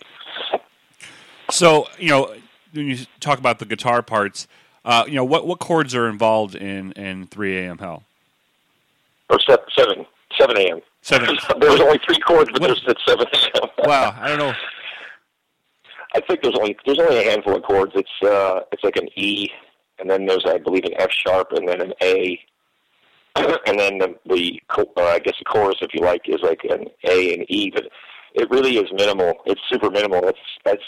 So 1.49 1.87
you 1.97 2.09
know, 2.09 2.35
when 2.73 2.87
you 2.87 2.97
talk 3.19 3.39
about 3.39 3.59
the 3.59 3.65
guitar 3.65 4.01
parts, 4.01 4.47
uh, 4.83 5.05
you 5.07 5.15
know, 5.15 5.23
what 5.23 5.47
what 5.47 5.59
chords 5.59 5.95
are 5.95 6.07
involved 6.07 6.55
in 6.55 6.91
in 6.93 7.27
three 7.27 7.57
a.m. 7.57 7.77
Hell? 7.77 8.03
Or 9.29 9.39
seven, 9.39 10.05
seven 10.37 10.57
a.m. 10.57 10.81
Seven. 11.01 11.37
there's 11.59 11.79
only 11.79 11.99
three 12.05 12.19
chords, 12.19 12.49
but 12.51 12.61
there's 12.61 12.83
at 12.87 12.97
seven 13.07 13.25
a.m. 13.33 13.69
wow, 13.79 14.15
I 14.19 14.27
don't 14.27 14.39
know. 14.39 14.53
I 16.13 16.19
think 16.21 16.41
there's 16.41 16.55
only 16.55 16.77
there's 16.85 16.99
only 16.99 17.19
a 17.19 17.29
handful 17.29 17.55
of 17.55 17.63
chords. 17.63 17.93
It's 17.95 18.09
uh 18.23 18.61
it's 18.71 18.83
like 18.83 18.97
an 18.97 19.07
E 19.15 19.49
and 19.99 20.09
then 20.09 20.25
there's 20.25 20.45
I 20.45 20.57
believe 20.57 20.85
an 20.85 20.93
F 20.97 21.11
sharp 21.11 21.51
and 21.51 21.67
then 21.67 21.81
an 21.81 21.93
A, 22.01 22.39
and 23.35 23.79
then 23.79 23.97
the, 23.99 24.15
the 24.25 24.61
uh, 24.69 25.01
I 25.01 25.19
guess 25.19 25.35
the 25.39 25.45
chorus, 25.45 25.77
if 25.81 25.93
you 25.93 26.01
like, 26.01 26.21
is 26.27 26.41
like 26.41 26.61
an 26.69 26.87
A 27.03 27.33
and 27.33 27.45
E, 27.49 27.71
but 27.73 27.87
it 28.33 28.49
really 28.49 28.77
is 28.77 28.91
minimal. 28.93 29.35
It's 29.45 29.61
super 29.69 29.89
minimal. 29.89 30.21
That's 30.21 30.37
that's 30.63 30.83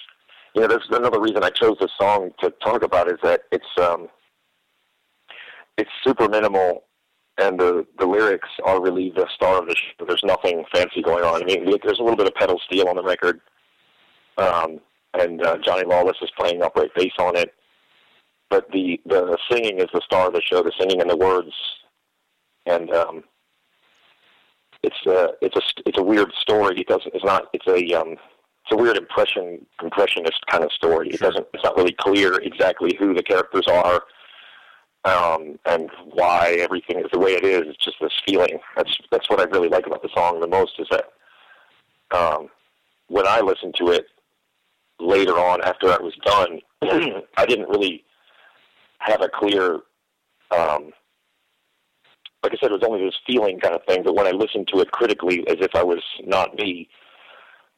you 0.55 0.61
know, 0.61 0.67
that's 0.67 0.87
another 0.89 1.19
reason 1.19 1.43
I 1.43 1.49
chose 1.49 1.77
this 1.79 1.91
song 1.99 2.31
to 2.41 2.51
talk 2.63 2.83
about 2.83 3.07
is 3.09 3.19
that 3.23 3.41
it's 3.51 3.65
um 3.79 4.07
it's 5.77 5.91
super 6.03 6.27
minimal 6.27 6.83
and 7.37 7.59
the 7.59 7.85
the 7.99 8.05
lyrics 8.05 8.49
are 8.65 8.81
really 8.81 9.11
the 9.15 9.27
star 9.33 9.59
of 9.59 9.67
the 9.67 9.75
show. 9.75 10.05
There's 10.05 10.23
nothing 10.23 10.63
fancy 10.73 11.01
going 11.01 11.23
on. 11.23 11.43
I 11.43 11.45
mean, 11.45 11.65
there's 11.83 11.99
a 11.99 12.03
little 12.03 12.17
bit 12.17 12.27
of 12.27 12.33
pedal 12.35 12.59
steel 12.65 12.87
on 12.87 12.95
the 12.95 13.03
record, 13.03 13.41
um, 14.37 14.79
and 15.13 15.45
uh, 15.45 15.57
Johnny 15.63 15.85
Lawless 15.85 16.17
is 16.21 16.31
playing 16.37 16.63
upright 16.63 16.93
bass 16.95 17.11
on 17.19 17.35
it. 17.35 17.53
But 18.49 18.71
the 18.71 18.99
the 19.05 19.37
singing 19.51 19.79
is 19.79 19.87
the 19.93 20.01
star 20.05 20.27
of 20.27 20.33
the 20.33 20.41
show. 20.41 20.63
The 20.63 20.71
singing 20.79 21.01
and 21.01 21.09
the 21.09 21.17
words, 21.17 21.51
and 22.65 22.89
um, 22.91 23.23
it's 24.83 25.05
a 25.05 25.29
it's 25.41 25.55
a 25.55 25.61
it's 25.85 25.97
a 25.97 26.03
weird 26.03 26.31
story. 26.39 26.79
It 26.79 26.87
doesn't. 26.87 27.13
It's 27.13 27.25
not. 27.25 27.49
It's 27.53 27.67
a 27.67 27.99
um, 27.99 28.11
it's 28.11 28.71
a 28.71 28.77
weird 28.77 28.97
impression 28.97 29.65
impressionist 29.83 30.45
kind 30.49 30.63
of 30.63 30.71
story. 30.71 31.09
It 31.09 31.19
doesn't. 31.19 31.45
It's 31.53 31.63
not 31.63 31.75
really 31.75 31.95
clear 31.99 32.35
exactly 32.35 32.95
who 32.97 33.13
the 33.13 33.23
characters 33.23 33.65
are 33.67 34.03
um, 35.07 35.57
and 35.65 35.89
why 36.11 36.57
everything 36.59 36.99
is 36.99 37.05
the 37.11 37.19
way 37.19 37.31
it 37.31 37.43
is. 37.43 37.63
It's 37.67 37.83
just 37.83 37.97
this 38.01 38.11
feeling. 38.25 38.59
That's 38.75 38.97
that's 39.11 39.29
what 39.29 39.39
I 39.39 39.43
really 39.43 39.69
like 39.69 39.87
about 39.87 40.01
the 40.01 40.09
song 40.13 40.39
the 40.39 40.47
most 40.47 40.73
is 40.79 40.87
that 40.91 41.05
um, 42.11 42.49
when 43.07 43.25
I 43.27 43.39
listened 43.39 43.75
to 43.79 43.89
it 43.91 44.07
later 44.99 45.33
on 45.33 45.63
after 45.63 45.89
I 45.89 45.97
was 45.97 46.13
done, 46.25 46.59
I 47.37 47.45
didn't 47.45 47.69
really 47.69 48.03
have 48.99 49.21
a 49.21 49.29
clear. 49.29 49.79
Um, 50.51 50.91
like 52.43 52.53
I 52.53 52.57
said, 52.61 52.71
it 52.71 52.79
was 52.79 52.83
only 52.87 53.03
this 53.03 53.15
feeling 53.25 53.59
kind 53.59 53.75
of 53.75 53.83
thing. 53.85 54.03
But 54.03 54.15
when 54.15 54.27
I 54.27 54.31
listened 54.31 54.69
to 54.73 54.79
it 54.79 54.91
critically, 54.91 55.45
as 55.47 55.57
if 55.59 55.75
I 55.75 55.83
was 55.83 56.03
not 56.23 56.55
me, 56.55 56.87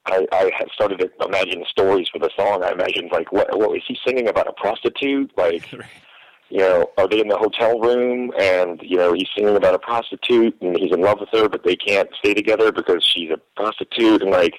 I, 0.06 0.28
I 0.32 0.52
had 0.58 0.70
started 0.74 1.00
to 1.00 1.26
imagine 1.26 1.64
stories 1.70 2.08
for 2.12 2.20
the 2.20 2.30
song. 2.36 2.64
I 2.64 2.72
imagined 2.72 3.10
like, 3.12 3.32
what, 3.32 3.58
what 3.58 3.70
was 3.70 3.82
he 3.88 3.98
singing 4.06 4.28
about? 4.28 4.48
A 4.48 4.54
prostitute? 4.54 5.32
Like, 5.38 5.72
you 6.50 6.60
know, 6.60 6.90
are 6.98 7.08
they 7.08 7.20
in 7.22 7.28
the 7.28 7.38
hotel 7.38 7.80
room 7.80 8.32
and, 8.40 8.80
you 8.84 8.98
know, 8.98 9.14
he's 9.14 9.28
singing 9.38 9.56
about 9.56 9.76
a 9.76 9.80
prostitute 9.80 10.60
and 10.62 10.78
he's 10.78 10.92
in 10.92 11.02
love 11.02 11.20
with 11.20 11.30
her, 11.32 11.48
but 11.48 11.64
they 11.64 11.76
can't 11.76 12.10
stay 12.18 12.34
together 12.34 12.72
because 12.72 13.06
she's 13.06 13.30
a 13.30 13.40
prostitute 13.56 14.22
and 14.22 14.32
like, 14.32 14.56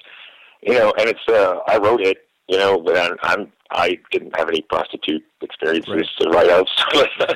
you 0.61 0.73
know, 0.73 0.93
and 0.97 1.09
it's, 1.09 1.27
uh, 1.27 1.59
I 1.67 1.77
wrote 1.77 2.01
it, 2.01 2.17
you 2.51 2.57
know, 2.57 2.79
but 2.79 2.97
I'm, 2.97 3.17
I'm 3.23 3.51
I 3.71 3.97
didn't 4.11 4.35
have 4.35 4.49
any 4.49 4.61
prostitute 4.61 5.23
experiences 5.41 5.89
Right. 5.89 6.07
to 6.19 6.29
write 6.29 6.49
out. 6.49 6.67
So 6.91 7.35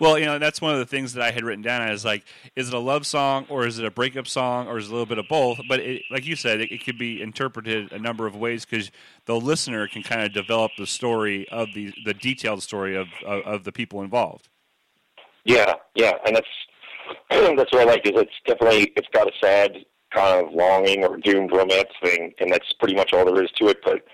Well, 0.00 0.18
you 0.18 0.24
know, 0.24 0.38
that's 0.38 0.60
one 0.62 0.72
of 0.72 0.78
the 0.78 0.86
things 0.86 1.12
that 1.12 1.22
I 1.22 1.30
had 1.30 1.44
written 1.44 1.62
down. 1.62 1.90
Is 1.90 2.04
like, 2.04 2.24
is 2.56 2.68
it 2.68 2.74
a 2.74 2.78
love 2.78 3.06
song 3.06 3.46
or 3.50 3.66
is 3.66 3.78
it 3.78 3.84
a 3.84 3.90
breakup 3.90 4.26
song 4.26 4.66
or 4.66 4.78
is 4.78 4.86
it 4.86 4.88
a 4.88 4.92
little 4.92 5.06
bit 5.06 5.18
of 5.18 5.28
both? 5.28 5.60
But 5.68 5.80
it, 5.80 6.02
like 6.10 6.26
you 6.26 6.36
said, 6.36 6.60
it, 6.60 6.72
it 6.72 6.84
could 6.84 6.98
be 6.98 7.20
interpreted 7.20 7.92
a 7.92 7.98
number 7.98 8.26
of 8.26 8.34
ways 8.34 8.64
because 8.64 8.90
the 9.26 9.38
listener 9.38 9.86
can 9.86 10.02
kind 10.02 10.22
of 10.22 10.32
develop 10.32 10.72
the 10.78 10.86
story 10.86 11.46
of 11.50 11.68
the 11.74 11.92
the 12.04 12.14
detailed 12.14 12.62
story 12.62 12.96
of 12.96 13.08
of, 13.26 13.42
of 13.42 13.64
the 13.64 13.72
people 13.72 14.02
involved. 14.02 14.48
Yeah, 15.44 15.74
yeah, 15.94 16.12
and 16.26 16.34
that's 16.34 16.48
that's 17.30 17.72
what 17.72 17.82
I 17.82 17.84
like. 17.84 18.06
Is 18.06 18.12
it's 18.16 18.32
definitely 18.46 18.92
it's 18.96 19.08
got 19.12 19.28
a 19.28 19.32
sad 19.42 19.84
kind 20.10 20.46
of 20.46 20.52
longing 20.52 21.04
or 21.04 21.16
doomed 21.16 21.52
romance 21.52 21.90
thing, 22.02 22.34
and 22.40 22.52
that's 22.52 22.72
pretty 22.74 22.94
much 22.94 23.12
all 23.12 23.24
there 23.24 23.42
is 23.42 23.50
to 23.52 23.68
it. 23.68 23.78
But 23.84 24.04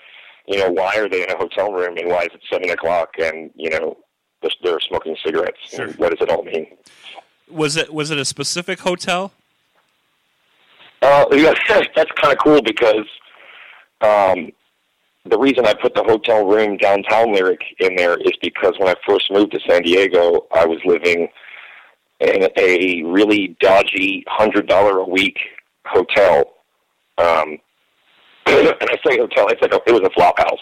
you 0.46 0.58
know, 0.58 0.70
why 0.70 0.96
are 0.96 1.08
they 1.08 1.22
in 1.22 1.30
a 1.30 1.36
hotel 1.36 1.72
room, 1.72 1.96
and 1.96 2.08
why 2.08 2.22
is 2.22 2.30
it 2.34 2.40
seven 2.50 2.70
o'clock, 2.70 3.14
and 3.18 3.50
you 3.54 3.70
know, 3.70 3.96
they're, 4.42 4.50
they're 4.62 4.80
smoking 4.80 5.16
cigarettes? 5.24 5.58
Sure. 5.64 5.86
And 5.86 5.96
what 5.96 6.10
does 6.10 6.26
it 6.26 6.30
all 6.30 6.42
mean? 6.42 6.76
Was 7.50 7.76
it 7.76 7.92
was 7.92 8.10
it 8.10 8.18
a 8.18 8.24
specific 8.24 8.80
hotel? 8.80 9.32
Uh, 11.02 11.26
yeah, 11.32 11.52
that's 11.68 12.10
kind 12.12 12.32
of 12.32 12.38
cool 12.38 12.62
because 12.62 13.06
um, 14.00 14.50
the 15.26 15.38
reason 15.38 15.66
I 15.66 15.74
put 15.74 15.94
the 15.94 16.02
hotel 16.02 16.46
room 16.46 16.76
downtown 16.76 17.32
lyric 17.32 17.60
in 17.78 17.96
there 17.96 18.16
is 18.16 18.32
because 18.42 18.74
when 18.78 18.88
I 18.88 18.94
first 19.06 19.30
moved 19.30 19.52
to 19.52 19.60
San 19.68 19.82
Diego, 19.82 20.46
I 20.52 20.66
was 20.66 20.78
living 20.84 21.28
in 22.20 22.48
a 22.56 23.02
really 23.02 23.56
dodgy 23.60 24.24
hundred 24.28 24.66
dollar 24.66 24.98
a 24.98 25.04
week 25.04 25.38
hotel. 25.86 26.54
Um, 27.18 27.58
and 28.46 28.74
I 28.80 28.98
say 29.06 29.18
hotel, 29.18 29.48
it's 29.48 29.62
like 29.62 29.72
a, 29.72 29.80
it 29.86 29.92
was 29.92 30.02
a 30.02 30.10
flop 30.10 30.38
house, 30.38 30.58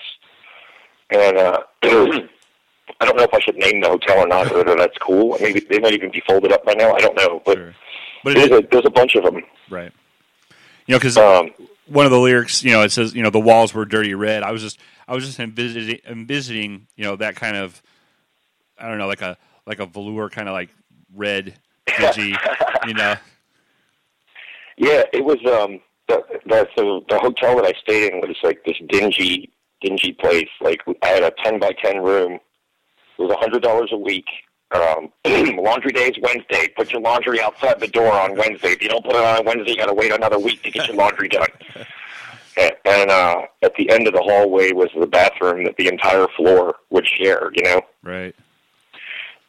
and 1.11 1.37
uh, 1.37 1.61
I 1.83 3.05
don't 3.05 3.17
know 3.17 3.25
if 3.25 3.35
I 3.35 3.41
should 3.41 3.57
name 3.57 3.81
the 3.81 3.89
hotel 3.89 4.19
or 4.19 4.27
not, 4.29 4.51
or 4.53 4.59
whether 4.59 4.77
that's 4.77 4.97
cool. 4.99 5.37
Maybe 5.41 5.61
they 5.61 5.79
might 5.79 5.93
even 5.95 6.11
be 6.11 6.23
folded 6.27 6.53
up 6.53 6.65
by 6.65 6.75
now. 6.75 6.93
I 6.95 7.01
don't 7.01 7.17
know, 7.17 7.43
but 7.45 7.57
Sure. 7.57 7.75
But 8.25 8.35
there's 8.35 8.51
a 8.51 8.63
there's 8.71 8.87
a 8.87 8.91
bunch 8.91 9.17
of 9.17 9.25
them. 9.25 9.43
right. 9.69 9.91
You 10.87 10.95
know, 10.95 10.99
because 10.99 11.17
Um, 11.17 11.51
one 11.87 12.05
of 12.05 12.13
the 12.13 12.19
lyrics, 12.21 12.63
you 12.63 12.71
know, 12.73 12.83
it 12.83 12.93
says, 12.93 13.15
you 13.15 13.23
know, 13.23 13.31
the 13.31 13.41
walls 13.41 13.75
were 13.75 13.85
dirty 13.85 14.15
red. 14.15 14.43
I 14.45 14.53
was 14.53 14.63
just, 14.63 14.79
I 15.09 15.15
was 15.15 15.25
just 15.25 15.39
envisioning, 15.41 16.01
envisioning, 16.07 16.87
you 16.97 17.05
know, 17.05 17.17
that 17.17 17.35
kind 17.37 17.57
of, 17.57 17.83
I 18.79 18.89
don't 18.89 18.99
know, 18.99 19.09
like 19.09 19.23
a 19.23 19.37
like 19.67 19.81
a 19.81 19.87
velour 19.87 20.29
kind 20.31 20.49
of 20.49 20.53
like 20.55 20.71
red, 21.15 21.55
dingy, 21.99 22.37
you 22.87 22.95
know. 22.95 23.15
Yeah, 24.77 25.05
it 25.13 25.25
was 25.25 25.39
um 25.47 25.81
the 26.09 26.23
the 26.47 26.69
so 26.77 27.05
the 27.09 27.19
hotel 27.19 27.57
that 27.57 27.65
I 27.65 27.73
stayed 27.81 28.13
in 28.13 28.21
was 28.21 28.37
like 28.43 28.65
this 28.65 28.77
dingy 28.89 29.51
dingy 29.81 30.13
place. 30.13 30.49
Like 30.61 30.83
I 31.03 31.09
had 31.09 31.23
a 31.23 31.33
ten 31.43 31.59
by 31.59 31.73
ten 31.83 32.03
room. 32.03 32.35
It 33.19 33.23
was 33.23 33.31
a 33.31 33.37
hundred 33.37 33.63
dollars 33.63 33.91
a 33.93 33.99
week. 33.99 34.27
Um, 34.73 35.13
laundry 35.57 35.93
day 35.93 36.09
is 36.09 36.19
Wednesday. 36.23 36.69
Put 36.77 36.93
your 36.93 37.03
laundry 37.03 37.41
outside 37.41 37.79
the 37.79 37.89
door 37.89 38.13
on 38.13 38.37
Wednesday. 38.37 38.71
If 38.71 38.83
you 38.83 38.89
don't 38.89 39.05
put 39.05 39.15
it 39.15 39.21
on 39.23 39.45
Wednesday, 39.45 39.73
you 39.73 39.77
got 39.77 39.87
to 39.87 39.95
wait 39.95 40.13
another 40.13 40.39
week 40.39 40.63
to 40.63 40.71
get 40.71 40.89
your 40.89 40.97
laundry 40.97 41.29
done. 41.29 41.49
And, 42.55 42.73
and 42.85 43.11
uh, 43.11 43.43
at 43.63 43.75
the 43.77 43.89
end 43.89 44.07
of 44.07 44.13
the 44.13 44.21
hallway 44.21 44.73
was 44.73 44.91
the 44.99 45.07
bathroom 45.07 45.65
that 45.65 45.77
the 45.79 45.89
entire 45.89 46.27
floor 46.37 46.77
would 46.91 47.07
share. 47.07 47.51
You 47.55 47.63
know. 47.63 47.83
Right. 48.03 48.37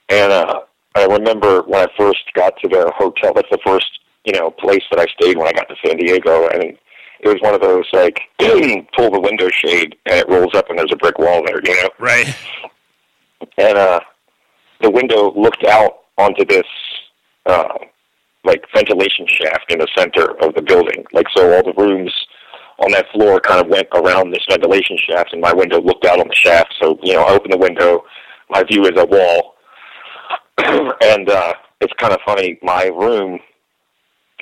And 0.10 0.32
uh, 0.32 0.62
I 0.96 1.06
remember 1.06 1.64
when 1.64 1.82
I 1.82 1.88
first 1.98 2.24
got 2.34 2.54
to 2.62 2.68
the 2.68 2.92
hotel. 2.96 3.34
That's 3.34 3.50
the 3.50 3.60
first, 3.66 4.00
you 4.26 4.34
know, 4.34 4.52
place 4.52 4.84
that 4.92 5.00
I 5.00 5.06
stayed 5.20 5.38
when 5.38 5.48
I 5.48 5.52
got 5.52 5.68
to 5.70 5.76
San 5.86 5.98
Diego, 5.98 6.48
and 6.48 6.78
it 7.24 7.28
was 7.28 7.38
one 7.42 7.54
of 7.54 7.62
those 7.62 7.86
like 7.94 8.20
pull 8.96 9.12
the 9.12 9.20
window 9.20 9.50
shade 9.50 9.96
and 10.06 10.16
it 10.16 10.30
rolls 10.30 10.54
up 10.56 10.70
and 10.70 10.78
there's 10.78 10.92
a 10.92 10.98
brick 10.98 11.18
wall 11.18 11.42
there, 11.46 11.62
you 11.64 11.82
know. 11.82 11.90
Right. 11.98 12.36
And 13.58 13.78
uh, 13.78 14.00
the 14.82 14.90
window 14.90 15.34
looked 15.34 15.64
out 15.66 16.00
onto 16.18 16.46
this 16.46 16.68
uh, 17.46 17.78
like 18.44 18.64
ventilation 18.74 19.26
shaft 19.28 19.72
in 19.72 19.80
the 19.80 19.88
center 19.98 20.32
of 20.42 20.54
the 20.56 20.62
building. 20.62 21.06
Like 21.14 21.28
so, 21.36 21.54
all 21.54 21.64
the 21.64 21.74
rooms 21.82 22.14
on 22.80 22.92
that 22.92 23.10
floor 23.12 23.40
kind 23.40 23.64
of 23.64 23.72
went 23.72 23.88
around 23.94 24.32
this 24.32 24.46
ventilation 24.50 24.98
shaft, 24.98 25.32
and 25.32 25.42
my 25.42 25.54
window 25.54 25.82
looked 25.82 26.06
out 26.06 26.20
on 26.20 26.28
the 26.28 26.36
shaft. 26.36 26.74
So 26.82 27.00
you 27.02 27.14
know, 27.14 27.24
I 27.24 27.34
open 27.34 27.52
the 27.52 27.58
window, 27.58 28.04
my 28.50 28.64
view 28.64 28.84
is 28.84 28.98
a 28.98 29.06
wall, 29.06 29.56
and 30.58 31.30
uh, 31.30 31.54
it's 31.80 31.94
kind 31.94 32.14
of 32.14 32.20
funny. 32.26 32.60
My 32.62 32.86
room 32.86 33.40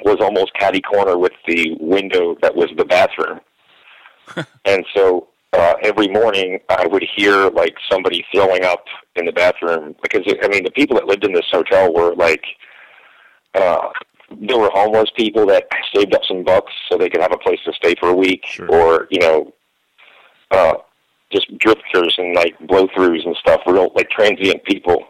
was 0.06 0.18
almost 0.22 0.54
catty 0.54 0.82
corner 0.82 1.18
with 1.18 1.34
the 1.48 1.76
window 1.80 2.36
that 2.42 2.56
was 2.56 2.70
the 2.78 2.86
bathroom, 2.86 3.40
and 4.66 4.86
so 4.94 5.28
uh, 5.54 5.74
every 5.84 6.08
morning 6.08 6.60
I 6.70 6.88
would 6.88 7.04
hear 7.16 7.50
like 7.50 7.76
somebody 7.90 8.26
throwing 8.34 8.64
up 8.64 8.86
in 9.16 9.26
the 9.26 9.32
bathroom 9.34 9.96
because 10.02 10.22
I 10.44 10.48
mean 10.48 10.64
the 10.64 10.72
people 10.72 10.96
that 10.96 11.06
lived 11.08 11.24
in 11.26 11.34
this 11.34 11.46
hotel 11.52 11.94
were 11.94 12.16
like 12.16 12.44
uh, 13.56 13.90
there 14.40 14.58
were 14.58 14.70
homeless 14.74 15.10
people 15.16 15.46
that 15.48 15.68
saved 15.94 16.16
up 16.16 16.22
some 16.26 16.44
bucks 16.44 16.72
so 16.90 16.98
they 16.98 17.10
could 17.10 17.22
have 17.22 17.34
a 17.34 17.38
place 17.38 17.60
to 17.66 17.74
stay 17.74 17.96
for 18.00 18.10
a 18.10 18.14
week, 18.16 18.46
Sure. 18.46 18.70
or 18.72 19.08
you 19.12 19.20
know, 19.20 19.54
uh, 20.52 20.74
just 21.32 21.58
drifters 21.58 22.16
and 22.18 22.34
like 22.36 22.58
blow 22.68 22.88
throughs 22.88 23.26
and 23.26 23.36
stuff, 23.36 23.62
real 23.66 23.92
like 23.94 24.10
transient 24.10 24.64
people. 24.64 25.04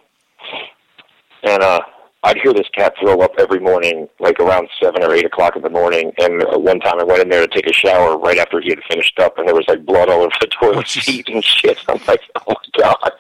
And 1.44 1.62
uh, 1.62 1.82
I'd 2.24 2.38
hear 2.38 2.54
this 2.54 2.68
cat 2.76 2.94
throw 3.02 3.20
up 3.22 3.32
every 3.40 3.60
morning, 3.60 4.08
like 4.20 4.40
around 4.40 4.70
seven 4.82 5.04
or 5.04 5.14
eight 5.14 5.26
o'clock 5.26 5.56
in 5.56 5.64
the 5.64 5.70
morning. 5.72 6.12
And 6.20 6.44
uh, 6.44 6.60
one 6.60 6.80
time 6.80 7.00
I 7.00 7.04
went 7.04 7.22
in 7.22 7.30
there 7.30 7.48
to 7.48 7.54
take 7.54 7.68
a 7.68 7.74
shower 7.74 8.18
right 8.18 8.38
after 8.38 8.62
he 8.62 8.70
had 8.70 8.80
finished 8.88 9.18
up, 9.20 9.40
and 9.40 9.48
there 9.48 9.56
was 9.56 9.66
like 9.68 9.84
blood 9.86 10.08
all 10.10 10.22
over 10.22 10.32
the 10.40 10.48
toilet 10.62 10.86
jeez. 10.86 11.04
seat 11.04 11.30
and 11.30 11.44
shit. 11.44 11.80
I'm 11.88 12.00
like, 12.08 12.22
oh 12.36 12.54
my 12.54 12.80
god. 12.80 13.12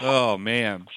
Oh 0.00 0.36
man. 0.36 0.88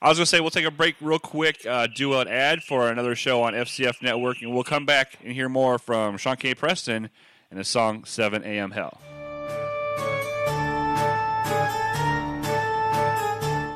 I 0.00 0.08
was 0.08 0.18
gonna 0.18 0.26
say 0.26 0.40
we'll 0.40 0.50
take 0.50 0.66
a 0.66 0.70
break 0.70 0.94
real 1.00 1.18
quick, 1.18 1.66
uh, 1.66 1.88
do 1.92 2.14
an 2.14 2.28
ad 2.28 2.62
for 2.62 2.90
another 2.90 3.16
show 3.16 3.42
on 3.42 3.54
FCF 3.54 4.00
Network, 4.02 4.40
and 4.40 4.54
we'll 4.54 4.62
come 4.62 4.86
back 4.86 5.18
and 5.24 5.32
hear 5.32 5.48
more 5.48 5.78
from 5.78 6.16
Sean 6.16 6.36
K. 6.36 6.54
Preston 6.54 7.08
and 7.50 7.58
his 7.58 7.66
song 7.66 8.04
"7 8.04 8.44
A.M. 8.44 8.70
Hell." 8.70 9.00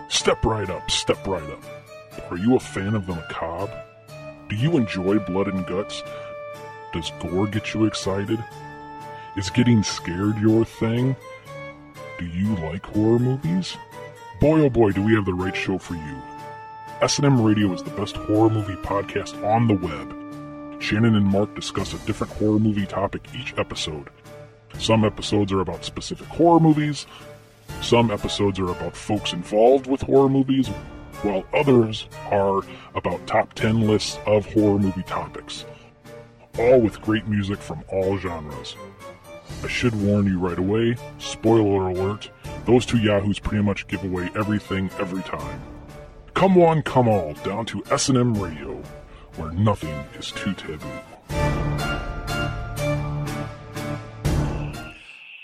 Step 0.08 0.44
right 0.44 0.68
up, 0.68 0.88
step 0.90 1.26
right 1.26 1.42
up. 1.42 1.79
Are 2.30 2.36
you 2.36 2.56
a 2.56 2.60
fan 2.60 2.94
of 2.94 3.06
the 3.06 3.14
macabre? 3.14 3.84
Do 4.48 4.56
you 4.56 4.76
enjoy 4.76 5.18
blood 5.20 5.48
and 5.48 5.66
guts? 5.66 6.02
Does 6.92 7.12
gore 7.20 7.46
get 7.46 7.72
you 7.72 7.84
excited? 7.84 8.42
Is 9.36 9.50
getting 9.50 9.82
scared 9.82 10.38
your 10.38 10.64
thing? 10.64 11.14
Do 12.18 12.26
you 12.26 12.56
like 12.56 12.84
horror 12.84 13.18
movies? 13.18 13.76
Boy 14.40 14.62
oh 14.62 14.70
boy, 14.70 14.90
do 14.90 15.02
we 15.02 15.14
have 15.14 15.24
the 15.24 15.34
right 15.34 15.54
show 15.54 15.78
for 15.78 15.94
you. 15.94 16.22
S&M 17.00 17.42
Radio 17.42 17.72
is 17.72 17.82
the 17.82 17.90
best 17.90 18.16
horror 18.16 18.50
movie 18.50 18.74
podcast 18.76 19.42
on 19.46 19.68
the 19.68 19.74
web. 19.74 20.82
Shannon 20.82 21.14
and 21.14 21.26
Mark 21.26 21.54
discuss 21.54 21.92
a 21.92 22.06
different 22.06 22.32
horror 22.32 22.58
movie 22.58 22.86
topic 22.86 23.22
each 23.34 23.54
episode. 23.56 24.08
Some 24.78 25.04
episodes 25.04 25.52
are 25.52 25.60
about 25.60 25.84
specific 25.84 26.26
horror 26.26 26.60
movies, 26.60 27.06
some 27.82 28.10
episodes 28.10 28.58
are 28.58 28.70
about 28.70 28.96
folks 28.96 29.32
involved 29.32 29.86
with 29.86 30.02
horror 30.02 30.28
movies, 30.28 30.68
while 31.22 31.44
others 31.54 32.08
are 32.30 32.62
about 32.94 33.26
top 33.26 33.52
10 33.54 33.86
lists 33.86 34.18
of 34.26 34.46
horror 34.52 34.78
movie 34.78 35.02
topics. 35.02 35.64
All 36.58 36.80
with 36.80 37.00
great 37.00 37.26
music 37.26 37.58
from 37.58 37.84
all 37.88 38.18
genres. 38.18 38.76
I 39.62 39.68
should 39.68 39.94
warn 39.94 40.26
you 40.26 40.38
right 40.38 40.58
away, 40.58 40.96
spoiler 41.18 41.90
alert, 41.90 42.30
those 42.64 42.86
two 42.86 42.98
yahoos 42.98 43.38
pretty 43.38 43.62
much 43.62 43.86
give 43.88 44.02
away 44.04 44.30
everything 44.34 44.90
every 44.98 45.22
time. 45.22 45.60
Come 46.34 46.54
one, 46.54 46.82
come 46.82 47.08
all, 47.08 47.34
down 47.44 47.66
to 47.66 47.82
S&M 47.90 48.34
Radio, 48.34 48.82
where 49.36 49.52
nothing 49.52 49.94
is 50.18 50.32
too 50.32 50.54
taboo. 50.54 50.86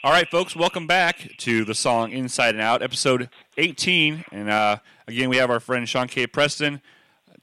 All 0.07 0.13
right, 0.13 0.31
folks, 0.31 0.55
welcome 0.55 0.87
back 0.87 1.31
to 1.39 1.65
the 1.65 1.75
song 1.75 2.13
Inside 2.13 2.55
and 2.55 2.63
Out, 2.63 2.81
episode 2.81 3.29
18. 3.59 4.25
And 4.31 4.49
uh, 4.49 4.79
again, 5.07 5.29
we 5.29 5.37
have 5.37 5.51
our 5.51 5.61
friend 5.61 5.89
Sean 5.89 6.09
K. 6.09 6.27
Preston 6.27 6.81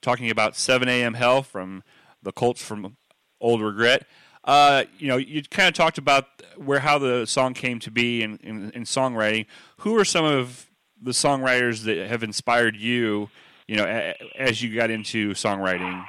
talking 0.02 0.30
about 0.30 0.56
7 0.56 0.88
a.m. 0.88 1.14
Hell 1.14 1.44
from 1.44 1.84
the 2.22 2.32
Colts 2.32 2.62
from 2.62 2.98
Old 3.40 3.62
Regret. 3.62 4.06
Uh, 4.44 4.84
you 4.98 5.08
know, 5.08 5.18
you 5.18 5.42
kind 5.44 5.70
of 5.70 5.74
talked 5.74 5.98
about 5.98 6.26
where 6.58 6.80
how 6.80 6.98
the 6.98 7.26
song 7.26 7.54
came 7.54 7.80
to 7.80 7.92
be 7.92 8.22
in, 8.22 8.38
in, 8.38 8.72
in 8.72 8.84
songwriting. 8.84 9.46
Who 9.78 9.98
are 9.98 10.06
some 10.06 10.26
of 10.26 10.70
the 11.02 11.12
songwriters 11.12 11.84
that 11.84 12.08
have 12.08 12.24
inspired 12.24 12.76
you, 12.76 13.30
you 13.68 13.78
know, 13.78 13.86
a, 13.86 14.16
as 14.38 14.62
you 14.62 14.76
got 14.76 14.90
into 14.90 15.34
songwriting? 15.34 16.04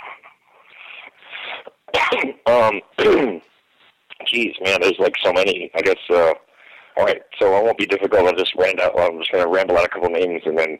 Um, 2.46 2.80
geez, 4.26 4.54
man, 4.62 4.80
there's 4.80 4.98
like 4.98 5.14
so 5.22 5.32
many. 5.32 5.70
I 5.74 5.80
guess. 5.80 5.96
Uh, 6.10 6.34
all 6.96 7.04
right, 7.04 7.22
so 7.38 7.54
I 7.54 7.62
won't 7.62 7.78
be 7.78 7.86
difficult. 7.86 8.26
I'll 8.26 8.36
just 8.36 8.54
ramble. 8.54 8.84
I'm 8.96 9.18
just 9.18 9.32
going 9.32 9.42
to 9.42 9.50
ramble 9.50 9.78
out 9.78 9.86
a 9.86 9.88
couple 9.88 10.10
names, 10.10 10.42
and 10.44 10.56
then, 10.56 10.78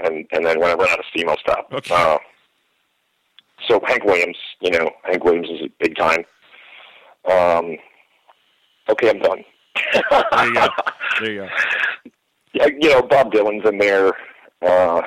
and 0.00 0.26
and 0.32 0.44
then 0.46 0.60
when 0.60 0.70
I 0.70 0.74
run 0.74 0.88
out 0.88 0.98
of 0.98 1.04
steam, 1.10 1.28
I'll 1.28 1.38
stop. 1.38 1.68
Okay. 1.72 1.94
Uh, 1.94 2.18
so 3.66 3.80
Hank 3.86 4.04
Williams, 4.04 4.36
you 4.60 4.70
know, 4.70 4.90
Hank 5.04 5.24
Williams 5.24 5.48
is 5.50 5.68
big 5.80 5.96
time. 5.96 6.24
Um, 7.30 7.76
okay, 8.88 9.10
I'm 9.10 9.18
done. 9.18 9.44
There 9.92 10.46
you 10.46 10.54
go. 10.54 10.68
There 11.20 11.32
you 11.32 11.38
go. 11.40 11.48
Yeah, 12.54 12.66
you 12.66 12.90
know, 12.90 13.02
Bob 13.02 13.32
Dylan's 13.32 13.68
in 13.68 13.78
there. 13.78 14.12
Uh, 14.62 15.02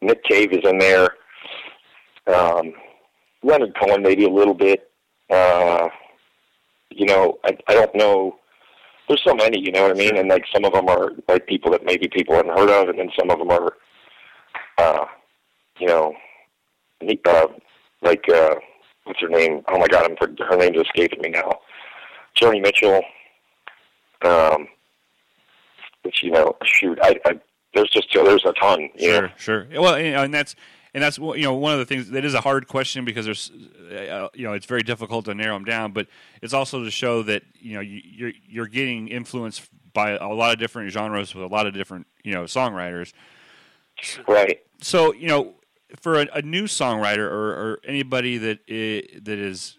Nick 0.00 0.22
Cave 0.24 0.52
is 0.52 0.60
in 0.64 0.78
there. 0.78 1.10
Um, 2.26 2.72
Leonard 3.42 3.76
Cohen 3.78 4.02
maybe 4.02 4.24
a 4.24 4.30
little 4.30 4.54
bit. 4.54 4.90
Uh, 5.30 5.88
you 6.90 7.06
know, 7.06 7.38
I, 7.44 7.56
I 7.68 7.74
don't 7.74 7.94
know. 7.94 8.36
There's 9.08 9.22
so 9.24 9.34
many, 9.34 9.60
you 9.60 9.72
know 9.72 9.82
what 9.82 9.90
I 9.90 9.94
mean? 9.94 10.16
And 10.16 10.28
like 10.28 10.44
some 10.52 10.64
of 10.64 10.72
them 10.72 10.88
are 10.88 11.10
like 11.28 11.46
people 11.46 11.70
that 11.72 11.84
maybe 11.84 12.08
people 12.08 12.36
haven't 12.36 12.56
heard 12.56 12.70
of, 12.70 12.88
and 12.88 12.98
then 12.98 13.10
some 13.18 13.30
of 13.30 13.38
them 13.38 13.50
are, 13.50 13.74
uh, 14.78 15.04
you 15.78 15.86
know, 15.86 16.14
uh, 17.24 17.46
like 18.02 18.28
uh, 18.28 18.54
what's 19.04 19.20
her 19.20 19.28
name? 19.28 19.62
Oh 19.68 19.78
my 19.78 19.86
God, 19.86 20.10
I'm 20.10 20.16
her 20.46 20.56
name's 20.56 20.80
escaping 20.80 21.20
me 21.20 21.30
now. 21.30 21.60
Joni 22.36 22.62
Mitchell. 22.62 23.02
Um, 24.22 24.68
which 26.02 26.22
you 26.22 26.30
know, 26.30 26.56
shoot, 26.64 26.98
I, 27.02 27.18
I 27.24 27.40
there's 27.74 27.90
just 27.90 28.08
there's 28.12 28.44
a 28.44 28.52
ton. 28.52 28.88
You 28.96 29.08
know? 29.08 29.28
Sure, 29.36 29.66
sure. 29.70 29.80
Well, 29.80 29.94
and 29.94 30.32
that's 30.32 30.54
and 30.94 31.02
that's 31.02 31.18
you 31.18 31.42
know 31.42 31.54
one 31.54 31.72
of 31.72 31.78
the 31.78 31.86
things 31.86 32.10
that 32.10 32.24
is 32.24 32.34
a 32.34 32.40
hard 32.40 32.68
question 32.68 33.04
because 33.04 33.24
there's 33.24 33.50
uh, 33.90 34.28
you 34.34 34.44
know 34.44 34.52
it's 34.52 34.66
very 34.66 34.82
difficult 34.82 35.24
to 35.24 35.34
narrow 35.34 35.54
them 35.54 35.64
down, 35.64 35.92
but 35.92 36.06
it's 36.42 36.52
also 36.52 36.84
to 36.84 36.90
show 36.90 37.22
that 37.22 37.42
you 37.54 37.74
know 37.74 37.80
you, 37.80 38.00
you're 38.04 38.32
you're 38.46 38.66
getting 38.66 39.08
influenced 39.08 39.68
by 39.92 40.12
a 40.12 40.28
lot 40.28 40.52
of 40.52 40.58
different 40.58 40.90
genres 40.90 41.34
with 41.34 41.44
a 41.44 41.48
lot 41.48 41.66
of 41.66 41.74
different 41.74 42.06
you 42.22 42.32
know 42.32 42.44
songwriters. 42.44 43.12
Right. 44.26 44.60
So 44.80 45.12
you 45.12 45.28
know, 45.28 45.54
for 46.00 46.20
a, 46.20 46.28
a 46.34 46.42
new 46.42 46.64
songwriter 46.64 47.30
or, 47.30 47.50
or 47.50 47.80
anybody 47.84 48.38
that 48.38 48.66
that 48.66 49.38
is 49.38 49.76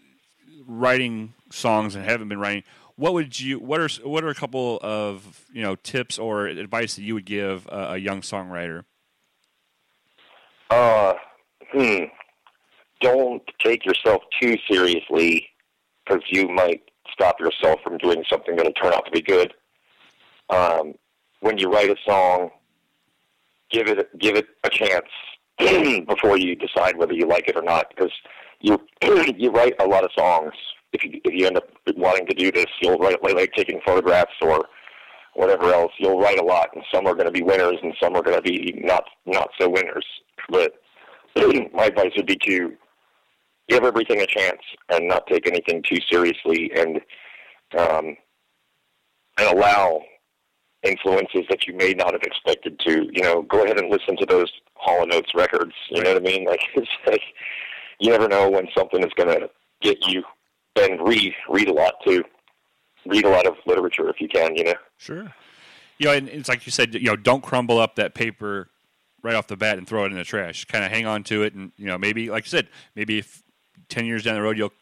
writing 0.66 1.34
songs 1.52 1.96
and 1.96 2.06
haven't 2.06 2.30
been 2.30 2.40
writing, 2.40 2.64
what 2.96 3.14
would 3.14 3.40
you 3.40 3.60
what 3.60 3.80
are 3.80 3.90
what 4.08 4.24
are 4.24 4.30
a 4.30 4.36
couple 4.36 4.80
of 4.82 5.46
you 5.52 5.62
know 5.62 5.76
tips 5.76 6.20
or 6.20 6.48
advice 6.48 6.96
that 6.96 7.04
you 7.04 7.14
would 7.14 7.26
give 7.26 7.68
a, 7.68 7.94
a 7.94 7.98
young 7.98 8.22
songwriter? 8.22 8.84
Uh, 10.70 11.14
hmm. 11.72 12.06
Don't 13.02 13.44
take 13.64 13.86
yourself 13.86 14.24
too 14.42 14.58
seriously 14.70 15.48
because 16.06 16.24
you 16.30 16.48
might 16.48 16.82
stop 17.12 17.40
yourself 17.40 17.80
from 17.84 17.98
doing 17.98 18.24
something 18.30 18.56
that'll 18.56 18.74
turn 18.74 18.94
out 18.94 19.06
to 19.06 19.12
be 19.12 19.22
good. 19.22 19.54
Um, 20.50 20.94
when 21.42 21.58
you 21.58 21.70
write 21.70 21.90
a 21.90 21.96
song, 22.06 22.50
give 23.74 23.88
it 23.88 24.20
give 24.20 24.36
it 24.36 24.46
a 24.64 24.70
chance 24.70 25.08
before 26.08 26.38
you 26.38 26.56
decide 26.56 26.98
whether 26.98 27.14
you 27.14 27.28
like 27.28 27.48
it 27.48 27.58
or 27.58 27.62
not. 27.62 27.88
Because 27.90 28.12
you 28.62 28.80
you 29.38 29.52
write 29.52 29.74
a 29.82 29.86
lot 29.86 30.04
of 30.04 30.12
songs. 30.18 30.54
If 30.94 31.04
you 31.04 31.20
if 31.26 31.34
you 31.34 31.48
end 31.48 31.58
up 31.58 31.68
wanting 31.98 32.28
to 32.28 32.36
do 32.36 32.52
this, 32.52 32.68
you'll 32.82 32.98
write 32.98 33.22
like, 33.24 33.36
like 33.36 33.54
taking 33.54 33.82
photographs 33.86 34.34
or 34.42 34.66
whatever 35.34 35.74
else. 35.74 35.92
You'll 35.98 36.20
write 36.20 36.40
a 36.40 36.46
lot, 36.46 36.70
and 36.74 36.84
some 36.94 37.08
are 37.08 37.16
going 37.16 37.26
to 37.26 37.32
be 37.32 37.42
winners, 37.42 37.78
and 37.82 37.94
some 38.02 38.16
are 38.16 38.22
going 38.22 38.38
to 38.38 38.42
be 38.42 38.80
not 38.84 39.04
not 39.26 39.50
so 39.60 39.70
winners. 39.70 40.06
But 40.50 40.74
my 41.74 41.86
advice 41.86 42.12
would 42.16 42.28
be 42.28 42.38
to 42.48 42.74
give 43.70 43.84
everything 43.84 44.22
a 44.22 44.28
chance 44.28 44.62
and 44.90 45.08
not 45.08 45.26
take 45.28 45.48
anything 45.48 45.84
too 45.90 46.00
seriously, 46.12 46.72
and 46.76 47.02
um, 47.78 48.16
and 49.38 49.58
allow 49.58 50.02
influences 50.84 51.44
that 51.50 51.66
you 51.68 51.74
may 51.74 51.94
not 51.94 52.14
have 52.14 52.24
expected 52.24 52.80
to. 52.80 53.10
You 53.12 53.22
know, 53.22 53.42
go 53.44 53.64
ahead 53.64 53.80
and 53.80 53.90
listen 53.90 54.18
to 54.18 54.26
those 54.26 54.52
Hall 54.76 55.04
and 55.04 55.14
Oates 55.14 55.34
records. 55.36 55.74
You 55.90 56.04
know 56.04 56.14
what 56.14 56.22
I 56.22 56.26
mean? 56.26 56.46
Like 56.54 56.62
it's 56.76 56.90
like 57.08 57.22
you 58.00 58.12
never 58.12 58.28
know 58.28 58.50
when 58.50 58.68
something 58.76 59.04
is 59.04 59.14
going 59.16 59.30
to 59.30 59.50
get 59.82 60.06
you. 60.08 60.24
And 60.76 61.00
read 61.08 61.34
read 61.50 61.70
a 61.70 61.74
lot 61.74 61.96
too. 62.06 62.24
Read 63.06 63.26
a 63.26 63.30
lot 63.30 63.46
of 63.46 63.56
literature 63.66 64.10
if 64.10 64.20
you 64.20 64.28
can. 64.28 64.56
You 64.56 64.66
know. 64.66 64.74
Sure. 64.98 65.34
You 65.98 66.08
know, 66.08 66.14
and 66.14 66.30
it's 66.30 66.50
like 66.50 66.66
you 66.66 66.72
said, 66.72 66.94
you 66.96 67.04
know, 67.04 67.16
don't 67.16 67.44
crumble 67.44 67.80
up 67.80 67.96
that 67.96 68.16
paper 68.16 68.70
right 69.22 69.36
off 69.36 69.48
the 69.48 69.56
bat 69.56 69.78
and 69.78 69.88
throw 69.88 70.04
it 70.04 70.12
in 70.12 70.18
the 70.18 70.24
trash. 70.24 70.66
Kind 70.66 70.84
of 70.84 70.92
hang 70.92 71.06
on 71.06 71.24
to 71.26 71.44
it, 71.44 71.54
and 71.54 71.72
you 71.78 71.86
know, 71.86 71.98
maybe, 71.98 72.30
like 72.30 72.46
you 72.46 72.50
said, 72.50 72.68
maybe 72.96 73.20
if 73.20 73.42
ten 73.90 74.06
years 74.06 74.24
down 74.24 74.36
the 74.36 74.42
road 74.42 74.58
you'll 74.58 74.74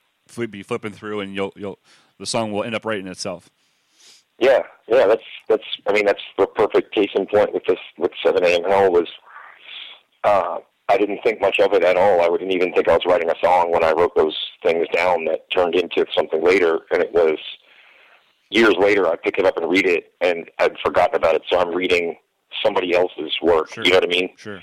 be 0.48 0.64
flipping 0.64 0.92
through, 0.92 1.20
and 1.22 1.36
you'll 1.36 1.54
you'll 1.56 1.80
the 2.18 2.26
song 2.26 2.52
will 2.52 2.64
end 2.64 2.76
up 2.76 2.86
writing 2.86 3.08
itself. 3.08 3.50
Yeah, 4.42 4.64
yeah, 4.88 5.06
that's 5.06 5.24
that's. 5.48 5.64
I 5.88 5.94
mean, 5.94 6.06
that's 6.06 6.22
the 6.38 6.48
perfect 6.48 6.94
case 6.94 7.12
in 7.16 7.28
point 7.28 7.54
with 7.54 7.64
this 7.66 7.78
with 8.00 8.12
Seven 8.26 8.44
A.M. 8.44 8.64
Hell 8.64 8.92
was. 8.92 9.08
Uh, 10.24 10.58
I 10.90 10.98
didn't 10.98 11.20
think 11.24 11.40
much 11.40 11.60
of 11.60 11.74
it 11.74 11.84
at 11.84 11.96
all. 11.96 12.22
I 12.22 12.28
wouldn't 12.28 12.52
even 12.52 12.74
think 12.74 12.90
I 12.90 12.94
was 12.94 13.06
writing 13.06 13.30
a 13.30 13.36
song 13.42 13.72
when 13.72 13.84
I 13.84 13.92
wrote 13.92 14.14
those 14.16 14.36
things 14.62 14.88
down 14.94 15.26
that 15.26 15.50
turned 15.52 15.76
into 15.76 16.06
something 16.14 16.44
later, 16.44 16.80
and 16.92 17.02
it 17.02 17.14
was 17.14 17.38
years 18.50 18.76
later. 18.78 19.08
I 19.08 19.16
pick 19.16 19.38
it 19.38 19.46
up 19.46 19.58
and 19.58 19.70
read 19.70 19.86
it, 19.86 20.12
and 20.22 20.50
I'd 20.60 20.76
forgotten 20.84 21.16
about 21.16 21.36
it, 21.36 21.44
so 21.48 21.60
I'm 21.60 21.74
reading 21.74 22.18
somebody 22.66 22.96
else's 22.96 23.34
work. 23.44 23.72
Sure. 23.72 23.86
You 23.86 23.92
know 23.92 23.98
what 23.98 24.06
I 24.06 24.08
mean? 24.08 24.30
Sure. 24.38 24.62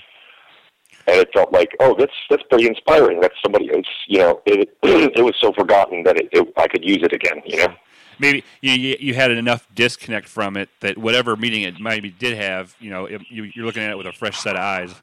and 1.07 1.15
it 1.17 1.29
felt 1.33 1.53
like, 1.53 1.69
oh, 1.79 1.95
that's 1.97 2.13
that's 2.29 2.43
pretty 2.49 2.67
inspiring. 2.67 3.21
That's 3.21 3.35
somebody. 3.41 3.69
It's 3.71 3.89
you 4.07 4.19
know, 4.19 4.41
it 4.45 4.77
it 4.83 5.23
was 5.23 5.35
so 5.41 5.53
forgotten 5.53 6.03
that 6.03 6.17
it, 6.17 6.27
it 6.33 6.53
I 6.57 6.67
could 6.67 6.83
use 6.83 6.99
it 7.01 7.13
again. 7.13 7.41
You 7.45 7.57
know. 7.59 7.73
Maybe 8.19 8.43
you, 8.61 8.73
you 8.73 8.97
you 8.99 9.13
had 9.13 9.31
enough 9.31 9.67
disconnect 9.73 10.27
from 10.27 10.57
it 10.57 10.69
that 10.81 10.97
whatever 10.97 11.35
meaning 11.35 11.63
it 11.63 11.79
maybe 11.79 12.09
did 12.09 12.37
have, 12.37 12.75
you 12.79 12.89
know, 12.89 13.05
it, 13.05 13.21
you, 13.29 13.43
you're 13.55 13.65
looking 13.65 13.83
at 13.83 13.91
it 13.91 13.97
with 13.97 14.07
a 14.07 14.13
fresh 14.13 14.39
set 14.39 14.55
of 14.55 14.61
eyes. 14.61 14.93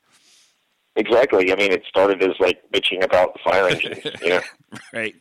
Exactly. 0.97 1.53
I 1.53 1.57
mean, 1.57 1.73
it 1.73 1.85
started 1.87 2.23
as 2.23 2.39
like 2.41 2.63
bitching 2.73 3.05
about 3.05 3.35
the 3.35 3.41
fire 3.45 3.69
engines. 3.69 3.99
You 4.23 4.29
know. 4.29 4.41
right. 4.93 5.15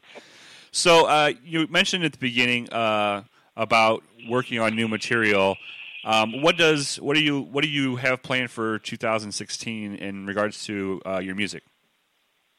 So 0.72 1.06
uh, 1.06 1.32
you 1.44 1.68
mentioned 1.68 2.04
at 2.04 2.14
the 2.14 2.18
beginning 2.18 2.70
uh, 2.70 3.24
about 3.56 4.04
working 4.30 4.60
on 4.60 4.76
new 4.76 4.88
material. 4.88 5.58
Um, 6.04 6.42
what 6.42 6.58
does 6.58 6.98
what 6.98 7.16
do 7.16 7.22
you 7.22 7.42
what 7.42 7.64
do 7.64 7.70
you 7.70 7.96
have 7.96 8.22
planned 8.22 8.52
for 8.52 8.80
2016 8.80 9.96
in 9.96 10.26
regards 10.26 10.66
to 10.66 11.02
uh, 11.06 11.20
your 11.20 11.36
music? 11.36 11.64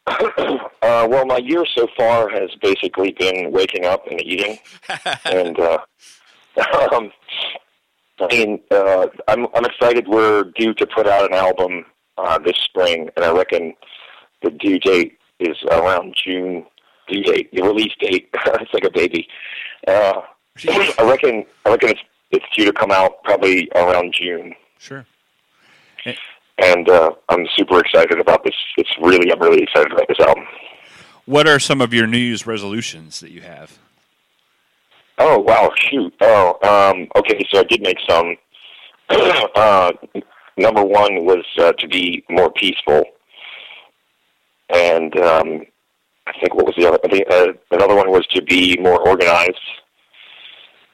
uh, 0.83 1.07
well, 1.11 1.27
my 1.27 1.39
year 1.39 1.65
so 1.75 1.89
far 1.97 2.29
has 2.29 2.51
basically 2.63 3.13
been 3.13 3.51
waking 3.51 3.85
up 3.85 4.07
and 4.09 4.23
eating, 4.23 4.59
and 5.25 5.59
uh, 5.59 5.79
um, 6.93 7.11
I 8.21 8.27
mean, 8.31 8.61
uh, 8.71 9.09
I'm 9.29 9.47
I'm 9.55 9.65
excited. 9.65 10.07
We're 10.07 10.45
due 10.57 10.75
to 10.75 10.87
put 10.87 11.07
out 11.07 11.31
an 11.31 11.35
album 11.35 11.85
uh, 12.19 12.39
this 12.39 12.57
spring, 12.57 13.11
and 13.17 13.25
I 13.25 13.33
reckon 13.33 13.75
the 14.43 14.51
due 14.51 14.79
date 14.79 15.19
is 15.41 15.57
around 15.71 16.15
June. 16.25 16.67
Due 17.09 17.23
date, 17.23 17.51
the 17.53 17.63
release 17.63 17.93
date. 18.01 18.29
it's 18.47 18.75
like 18.75 18.85
a 18.85 18.91
baby. 18.91 19.29
Uh, 19.87 20.23
I 20.69 21.03
reckon. 21.03 21.45
I 21.65 21.71
reckon 21.71 21.91
it's 21.91 22.01
it's 22.31 22.47
due 22.57 22.65
to 22.65 22.73
come 22.73 22.91
out 22.91 23.23
probably 23.25 23.69
around 23.75 24.15
June. 24.15 24.55
Sure. 24.79 25.05
And 26.59 26.89
uh, 26.89 27.11
I'm 27.29 27.47
super 27.57 27.81
excited 27.81 28.19
about 28.19 28.45
this. 28.45 28.55
It's 28.77 28.91
really, 29.01 29.31
I'm 29.33 29.41
really 29.41 29.63
excited 29.63 29.93
about 29.93 30.09
this 30.09 30.21
album. 30.21 30.45
What 31.27 31.49
are 31.49 31.59
some 31.59 31.81
of 31.81 31.93
your 31.93 32.07
New 32.07 32.19
Year's 32.19 32.47
resolutions 32.47 33.21
that 33.21 33.31
you 33.31 33.43
have? 33.43 33.79
Oh 35.19 35.39
wow, 35.39 35.73
shoot. 35.77 36.15
Oh, 36.21 36.59
um, 36.63 37.09
okay. 37.17 37.45
So 37.53 37.61
I 37.61 37.65
did 37.65 37.83
make 37.83 37.99
some. 38.09 38.37
uh, 39.55 39.93
number 40.57 40.85
one 40.85 41.25
was 41.25 41.45
uh, 41.59 41.73
to 41.73 41.89
be 41.89 42.25
more 42.29 42.51
peaceful, 42.53 43.05
and 44.69 45.19
um, 45.19 45.63
I 46.27 46.33
think 46.41 46.55
what 46.55 46.67
was 46.67 46.75
the 46.77 46.87
other? 46.87 46.99
I 47.05 47.09
think 47.09 47.25
uh, 47.31 47.47
another 47.71 47.97
one 47.97 48.11
was 48.11 48.27
to 48.35 48.43
be 48.43 48.77
more 48.79 49.09
organized, 49.09 49.59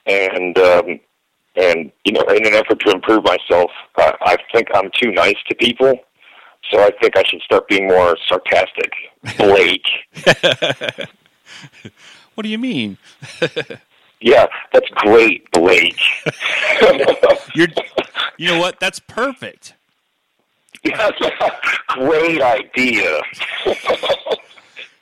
and 0.06 0.56
um, 0.58 1.00
and 1.56 1.90
you 2.04 2.12
know, 2.12 2.22
in 2.22 2.46
an 2.46 2.54
effort 2.54 2.80
to 2.80 2.90
improve 2.90 3.24
myself, 3.24 3.70
uh, 3.96 4.12
I 4.22 4.36
think 4.52 4.68
I'm 4.74 4.90
too 4.94 5.10
nice 5.12 5.36
to 5.48 5.54
people, 5.54 5.98
so 6.70 6.80
I 6.80 6.90
think 7.00 7.16
I 7.16 7.22
should 7.24 7.42
start 7.42 7.68
being 7.68 7.88
more 7.88 8.16
sarcastic. 8.28 8.92
Blake. 9.38 9.86
what 12.34 12.42
do 12.42 12.48
you 12.48 12.58
mean? 12.58 12.96
yeah, 14.20 14.46
that's 14.72 14.88
great, 14.90 15.50
Blake. 15.52 16.00
You're, 17.54 17.68
you 18.36 18.48
know 18.48 18.58
what? 18.58 18.80
That's 18.80 18.98
perfect. 18.98 19.74
Great 21.88 22.42
idea. 22.42 23.20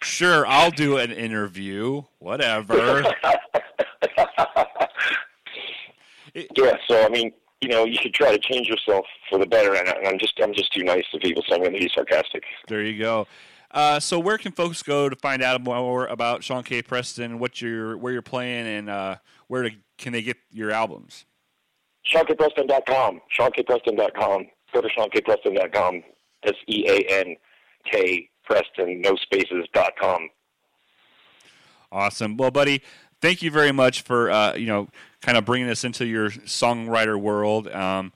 Sure, 0.02 0.46
I'll 0.46 0.70
do 0.70 0.96
an 0.98 1.12
interview. 1.12 2.02
Whatever. 2.18 3.04
Yeah, 6.34 6.76
so 6.88 7.04
I 7.04 7.08
mean, 7.08 7.32
you 7.60 7.68
know, 7.68 7.84
you 7.84 7.96
should 8.00 8.14
try 8.14 8.30
to 8.36 8.38
change 8.38 8.68
yourself 8.68 9.04
for 9.28 9.38
the 9.38 9.46
better, 9.46 9.74
and 9.74 9.88
I- 9.88 10.08
I'm 10.08 10.18
just, 10.18 10.38
I'm 10.42 10.54
just 10.54 10.72
too 10.72 10.82
nice 10.82 11.04
to 11.12 11.18
people, 11.18 11.42
so 11.46 11.54
I'm 11.54 11.60
going 11.60 11.74
to 11.74 11.78
be 11.78 11.90
sarcastic. 11.94 12.42
There 12.68 12.82
you 12.82 12.98
go. 12.98 13.26
Uh, 13.70 14.00
so, 14.00 14.18
where 14.18 14.38
can 14.38 14.52
folks 14.52 14.82
go 14.82 15.08
to 15.08 15.16
find 15.16 15.42
out 15.42 15.60
more 15.60 16.06
about 16.06 16.42
Sean 16.42 16.64
K. 16.64 16.82
Preston, 16.82 17.24
and 17.24 17.40
what 17.40 17.60
you're, 17.60 17.96
where 17.96 18.12
you're 18.12 18.22
playing, 18.22 18.66
and 18.66 18.90
uh, 18.90 19.16
where 19.46 19.62
to, 19.62 19.70
can 19.98 20.12
they 20.12 20.22
get 20.22 20.38
your 20.50 20.70
albums? 20.70 21.24
SeanKPreston.com. 22.12 23.20
SeanKPreston.com. 23.38 24.46
Go 24.72 24.80
to 24.80 24.88
SeanKPreston.com. 24.88 26.02
S 26.44 26.54
E 26.68 26.84
A 26.88 27.20
N 27.20 27.36
K 27.90 28.28
Preston, 28.44 29.00
no 29.00 29.14
spaces, 29.16 29.66
dot 29.72 29.92
com. 30.00 30.28
Awesome. 31.92 32.36
Well, 32.36 32.50
buddy, 32.50 32.82
thank 33.20 33.42
you 33.42 33.50
very 33.50 33.72
much 33.72 34.02
for 34.02 34.30
uh, 34.30 34.54
you 34.54 34.66
know 34.66 34.88
kind 35.20 35.37
of 35.37 35.44
bringing 35.44 35.68
us 35.68 35.85
into 35.85 36.06
your 36.06 36.30
songwriter 36.30 37.20
world. 37.20 37.68
Um, 37.68 38.12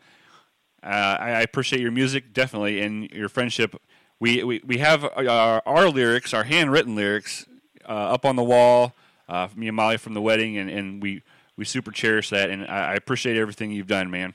uh, 0.83 0.87
I, 0.87 1.31
I 1.31 1.40
appreciate 1.43 1.81
your 1.81 1.93
music 1.93 2.33
definitely 2.33 2.81
and 2.81 3.11
your 3.11 3.29
friendship. 3.29 3.75
We 4.21 4.45
we, 4.45 4.61
we 4.64 4.79
have 4.79 5.05
our, 5.05 5.62
our 5.67 5.88
lyrics, 5.88 6.35
our 6.35 6.45
handwritten 6.45 6.95
lyrics, 6.95 7.47
uh, 7.88 7.93
up 7.93 8.25
on 8.25 8.37
the 8.37 8.45
wall. 8.45 8.95
Uh, 9.29 9.49
me 9.57 9.69
and 9.69 9.77
Molly 9.77 9.97
from 9.97 10.12
the 10.12 10.21
wedding, 10.21 10.59
and, 10.59 10.69
and 10.69 11.03
we 11.03 11.23
we 11.57 11.64
super 11.64 11.90
cherish 11.90 12.31
that, 12.31 12.51
and 12.51 12.67
I, 12.67 12.93
I 12.93 12.95
appreciate 12.95 13.37
everything 13.37 13.71
you've 13.71 13.87
done, 13.87 14.11
man. 14.11 14.35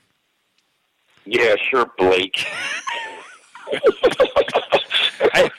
Yeah, 1.24 1.54
sure, 1.70 1.90
Blake. 1.96 2.44
I, 5.32 5.50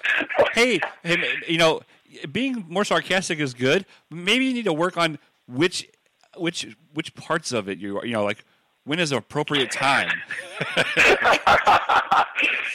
hey, 0.53 0.81
hey, 1.03 1.23
you 1.47 1.57
know, 1.57 1.81
being 2.31 2.65
more 2.67 2.83
sarcastic 2.83 3.39
is 3.39 3.53
good. 3.53 3.85
Maybe 4.09 4.45
you 4.45 4.53
need 4.53 4.65
to 4.65 4.73
work 4.73 4.97
on 4.97 5.17
which 5.47 5.87
which 6.37 6.75
which 6.93 7.13
parts 7.15 7.51
of 7.51 7.67
it 7.69 7.77
you 7.77 7.97
are, 7.99 8.05
you 8.05 8.13
know, 8.13 8.23
like 8.23 8.45
when 8.83 8.99
is 8.99 9.11
an 9.11 9.17
appropriate 9.17 9.71
time. 9.71 10.09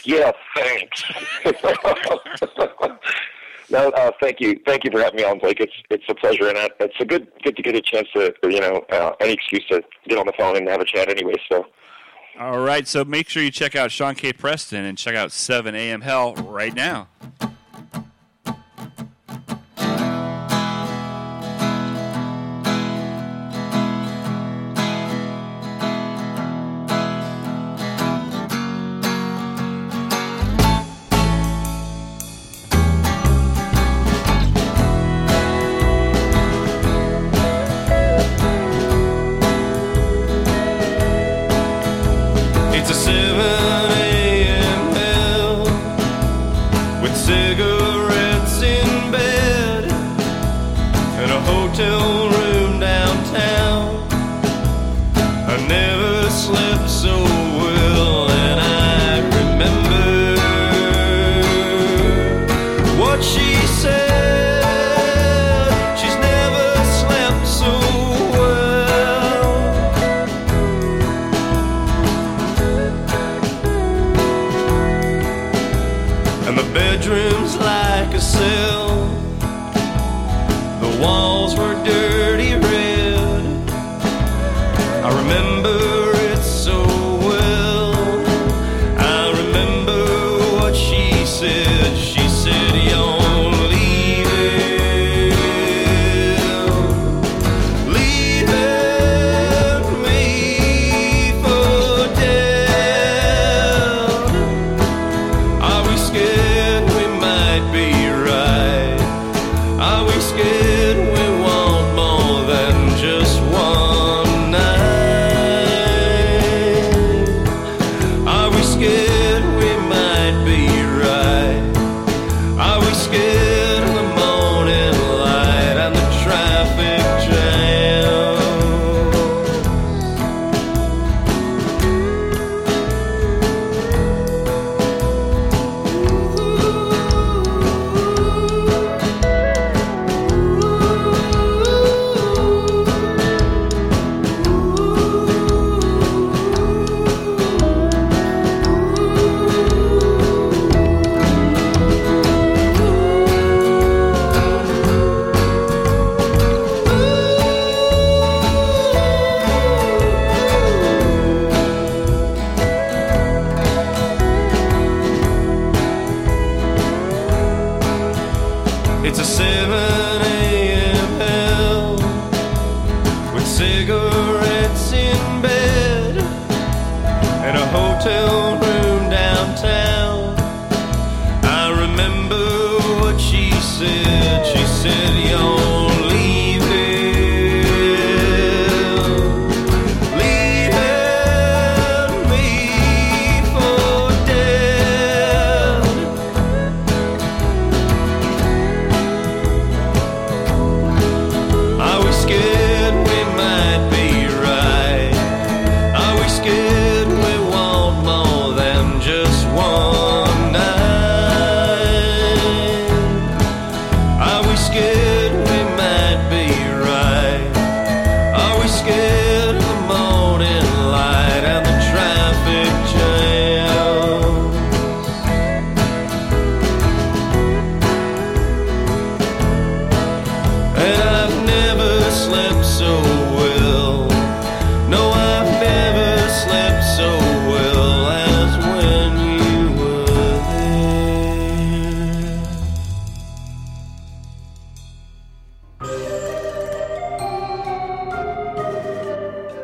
yeah, 0.05 0.31
thanks. 0.55 1.05
no, 3.71 3.91
uh, 3.91 4.13
thank 4.21 4.41
you, 4.41 4.61
thank 4.65 4.85
you 4.85 4.91
for 4.91 5.01
having 5.01 5.17
me 5.17 5.25
on, 5.25 5.39
Blake. 5.39 5.61
It's 5.61 5.73
it's 5.91 6.05
a 6.09 6.15
pleasure, 6.15 6.49
and 6.49 6.57
uh, 6.57 6.69
it's 6.81 6.95
a 7.01 7.05
good 7.05 7.29
good 7.43 7.57
to 7.57 7.63
get 7.63 7.75
a 7.75 7.83
chance 7.83 8.09
to 8.15 8.33
you 8.45 8.61
know 8.61 8.85
uh, 8.91 9.13
any 9.21 9.33
excuse 9.33 9.65
to 9.69 9.83
get 10.09 10.19
on 10.19 10.27
the 10.27 10.33
phone 10.39 10.57
and 10.57 10.69
have 10.69 10.81
a 10.81 10.85
chat 10.85 11.09
anyway. 11.09 11.35
So 11.51 11.67
All 12.39 12.61
right, 12.61 12.87
so 12.87 13.05
make 13.05 13.29
sure 13.29 13.43
you 13.43 13.51
check 13.51 13.75
out 13.75 13.91
Sean 13.91 14.15
K. 14.15 14.33
Preston 14.33 14.85
and 14.85 14.97
check 14.97 15.17
out 15.17 15.33
7 15.33 15.75
a.m. 15.75 16.03
Hell 16.03 16.35
right 16.35 16.75
now. 16.75 17.09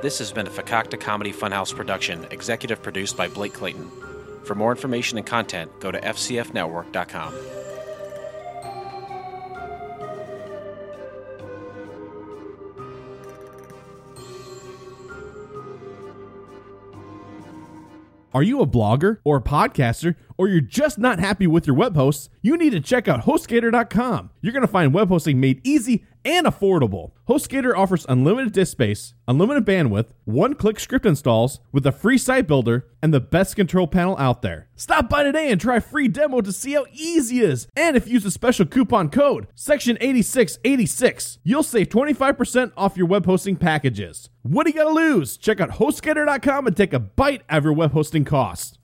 This 0.03 0.19
has 0.19 0.33
been 0.33 0.49
a 0.49 0.51
Fakakta 0.51 0.99
Comedy 0.99 1.33
Funhouse 1.33 1.73
production, 1.73 2.27
executive 2.33 2.83
produced 2.83 3.17
by 3.17 3.29
Blake 3.29 3.53
Clayton. 3.53 3.89
For 4.43 4.57
more 4.57 4.73
information 4.73 5.17
and 5.17 5.25
content, 5.25 5.71
go 5.79 5.93
to 5.93 6.01
fcfnetwork.com. 6.01 7.35
Are 18.35 18.43
you 18.43 18.61
a 18.61 18.67
blogger 18.67 19.19
or 19.23 19.37
a 19.37 19.41
podcaster, 19.41 20.17
or 20.37 20.49
you're 20.49 20.61
just 20.61 20.99
not 20.99 21.19
happy 21.19 21.47
with 21.47 21.67
your 21.67 21.77
web 21.77 21.97
hosts? 21.97 22.29
You 22.41 22.57
need 22.57 22.71
to 22.71 22.81
check 22.81 23.09
out 23.09 23.25
HostGator.com. 23.25 24.31
You're 24.41 24.53
going 24.53 24.63
to 24.63 24.69
find 24.69 24.95
web 24.95 25.09
hosting 25.09 25.41
made 25.41 25.61
easy 25.65 26.05
and 26.25 26.47
affordable. 26.47 27.13
HostGator 27.29 27.77
offers 27.77 28.07
unlimited 28.09 28.53
disk 28.53 28.73
space, 28.73 29.15
unlimited 29.27 29.65
bandwidth, 29.65 30.07
one 30.25 30.55
click 30.55 30.79
script 30.79 31.07
installs 31.07 31.61
with 31.73 31.87
a 31.87 31.93
free 31.93 32.19
site 32.19 32.47
builder, 32.47 32.87
and 33.03 33.13
the 33.13 33.21
best 33.21 33.57
control 33.57 33.87
panel 33.87 34.17
out 34.19 34.43
there. 34.43 34.69
Stop 34.77 35.09
by 35.09 35.23
today 35.23 35.51
and 35.51 35.61
try 35.61 35.81
free 35.81 36.09
demo 36.09 36.41
to 36.41 36.53
see 36.53 36.73
how 36.73 36.87
easy 36.93 37.39
it 37.39 37.51
is. 37.51 37.69
And 37.77 37.97
if 37.97 38.07
you 38.07 38.15
use 38.15 38.25
a 38.25 38.31
special 38.31 38.67
coupon 38.67 39.09
code, 39.09 39.49
section 39.55 39.97
8686, 40.01 41.39
you'll 41.43 41.63
save 41.63 41.89
25% 41.89 42.73
off 42.77 42.97
your 42.97 43.07
web 43.07 43.27
hosting 43.27 43.57
packages. 43.57 44.29
What 44.43 44.65
do 44.65 44.71
you 44.71 44.77
got 44.77 44.89
to 44.89 44.95
lose? 44.95 45.37
Check 45.37 45.61
out 45.61 45.71
HostGator.com 45.71 46.67
and 46.67 46.77
take 46.77 46.93
a 46.93 47.01
bite 47.01 47.43
out 47.49 47.59
of 47.59 47.65
your 47.65 47.73
web 47.73 47.93
hosting 47.93 48.25
costs. 48.25 48.79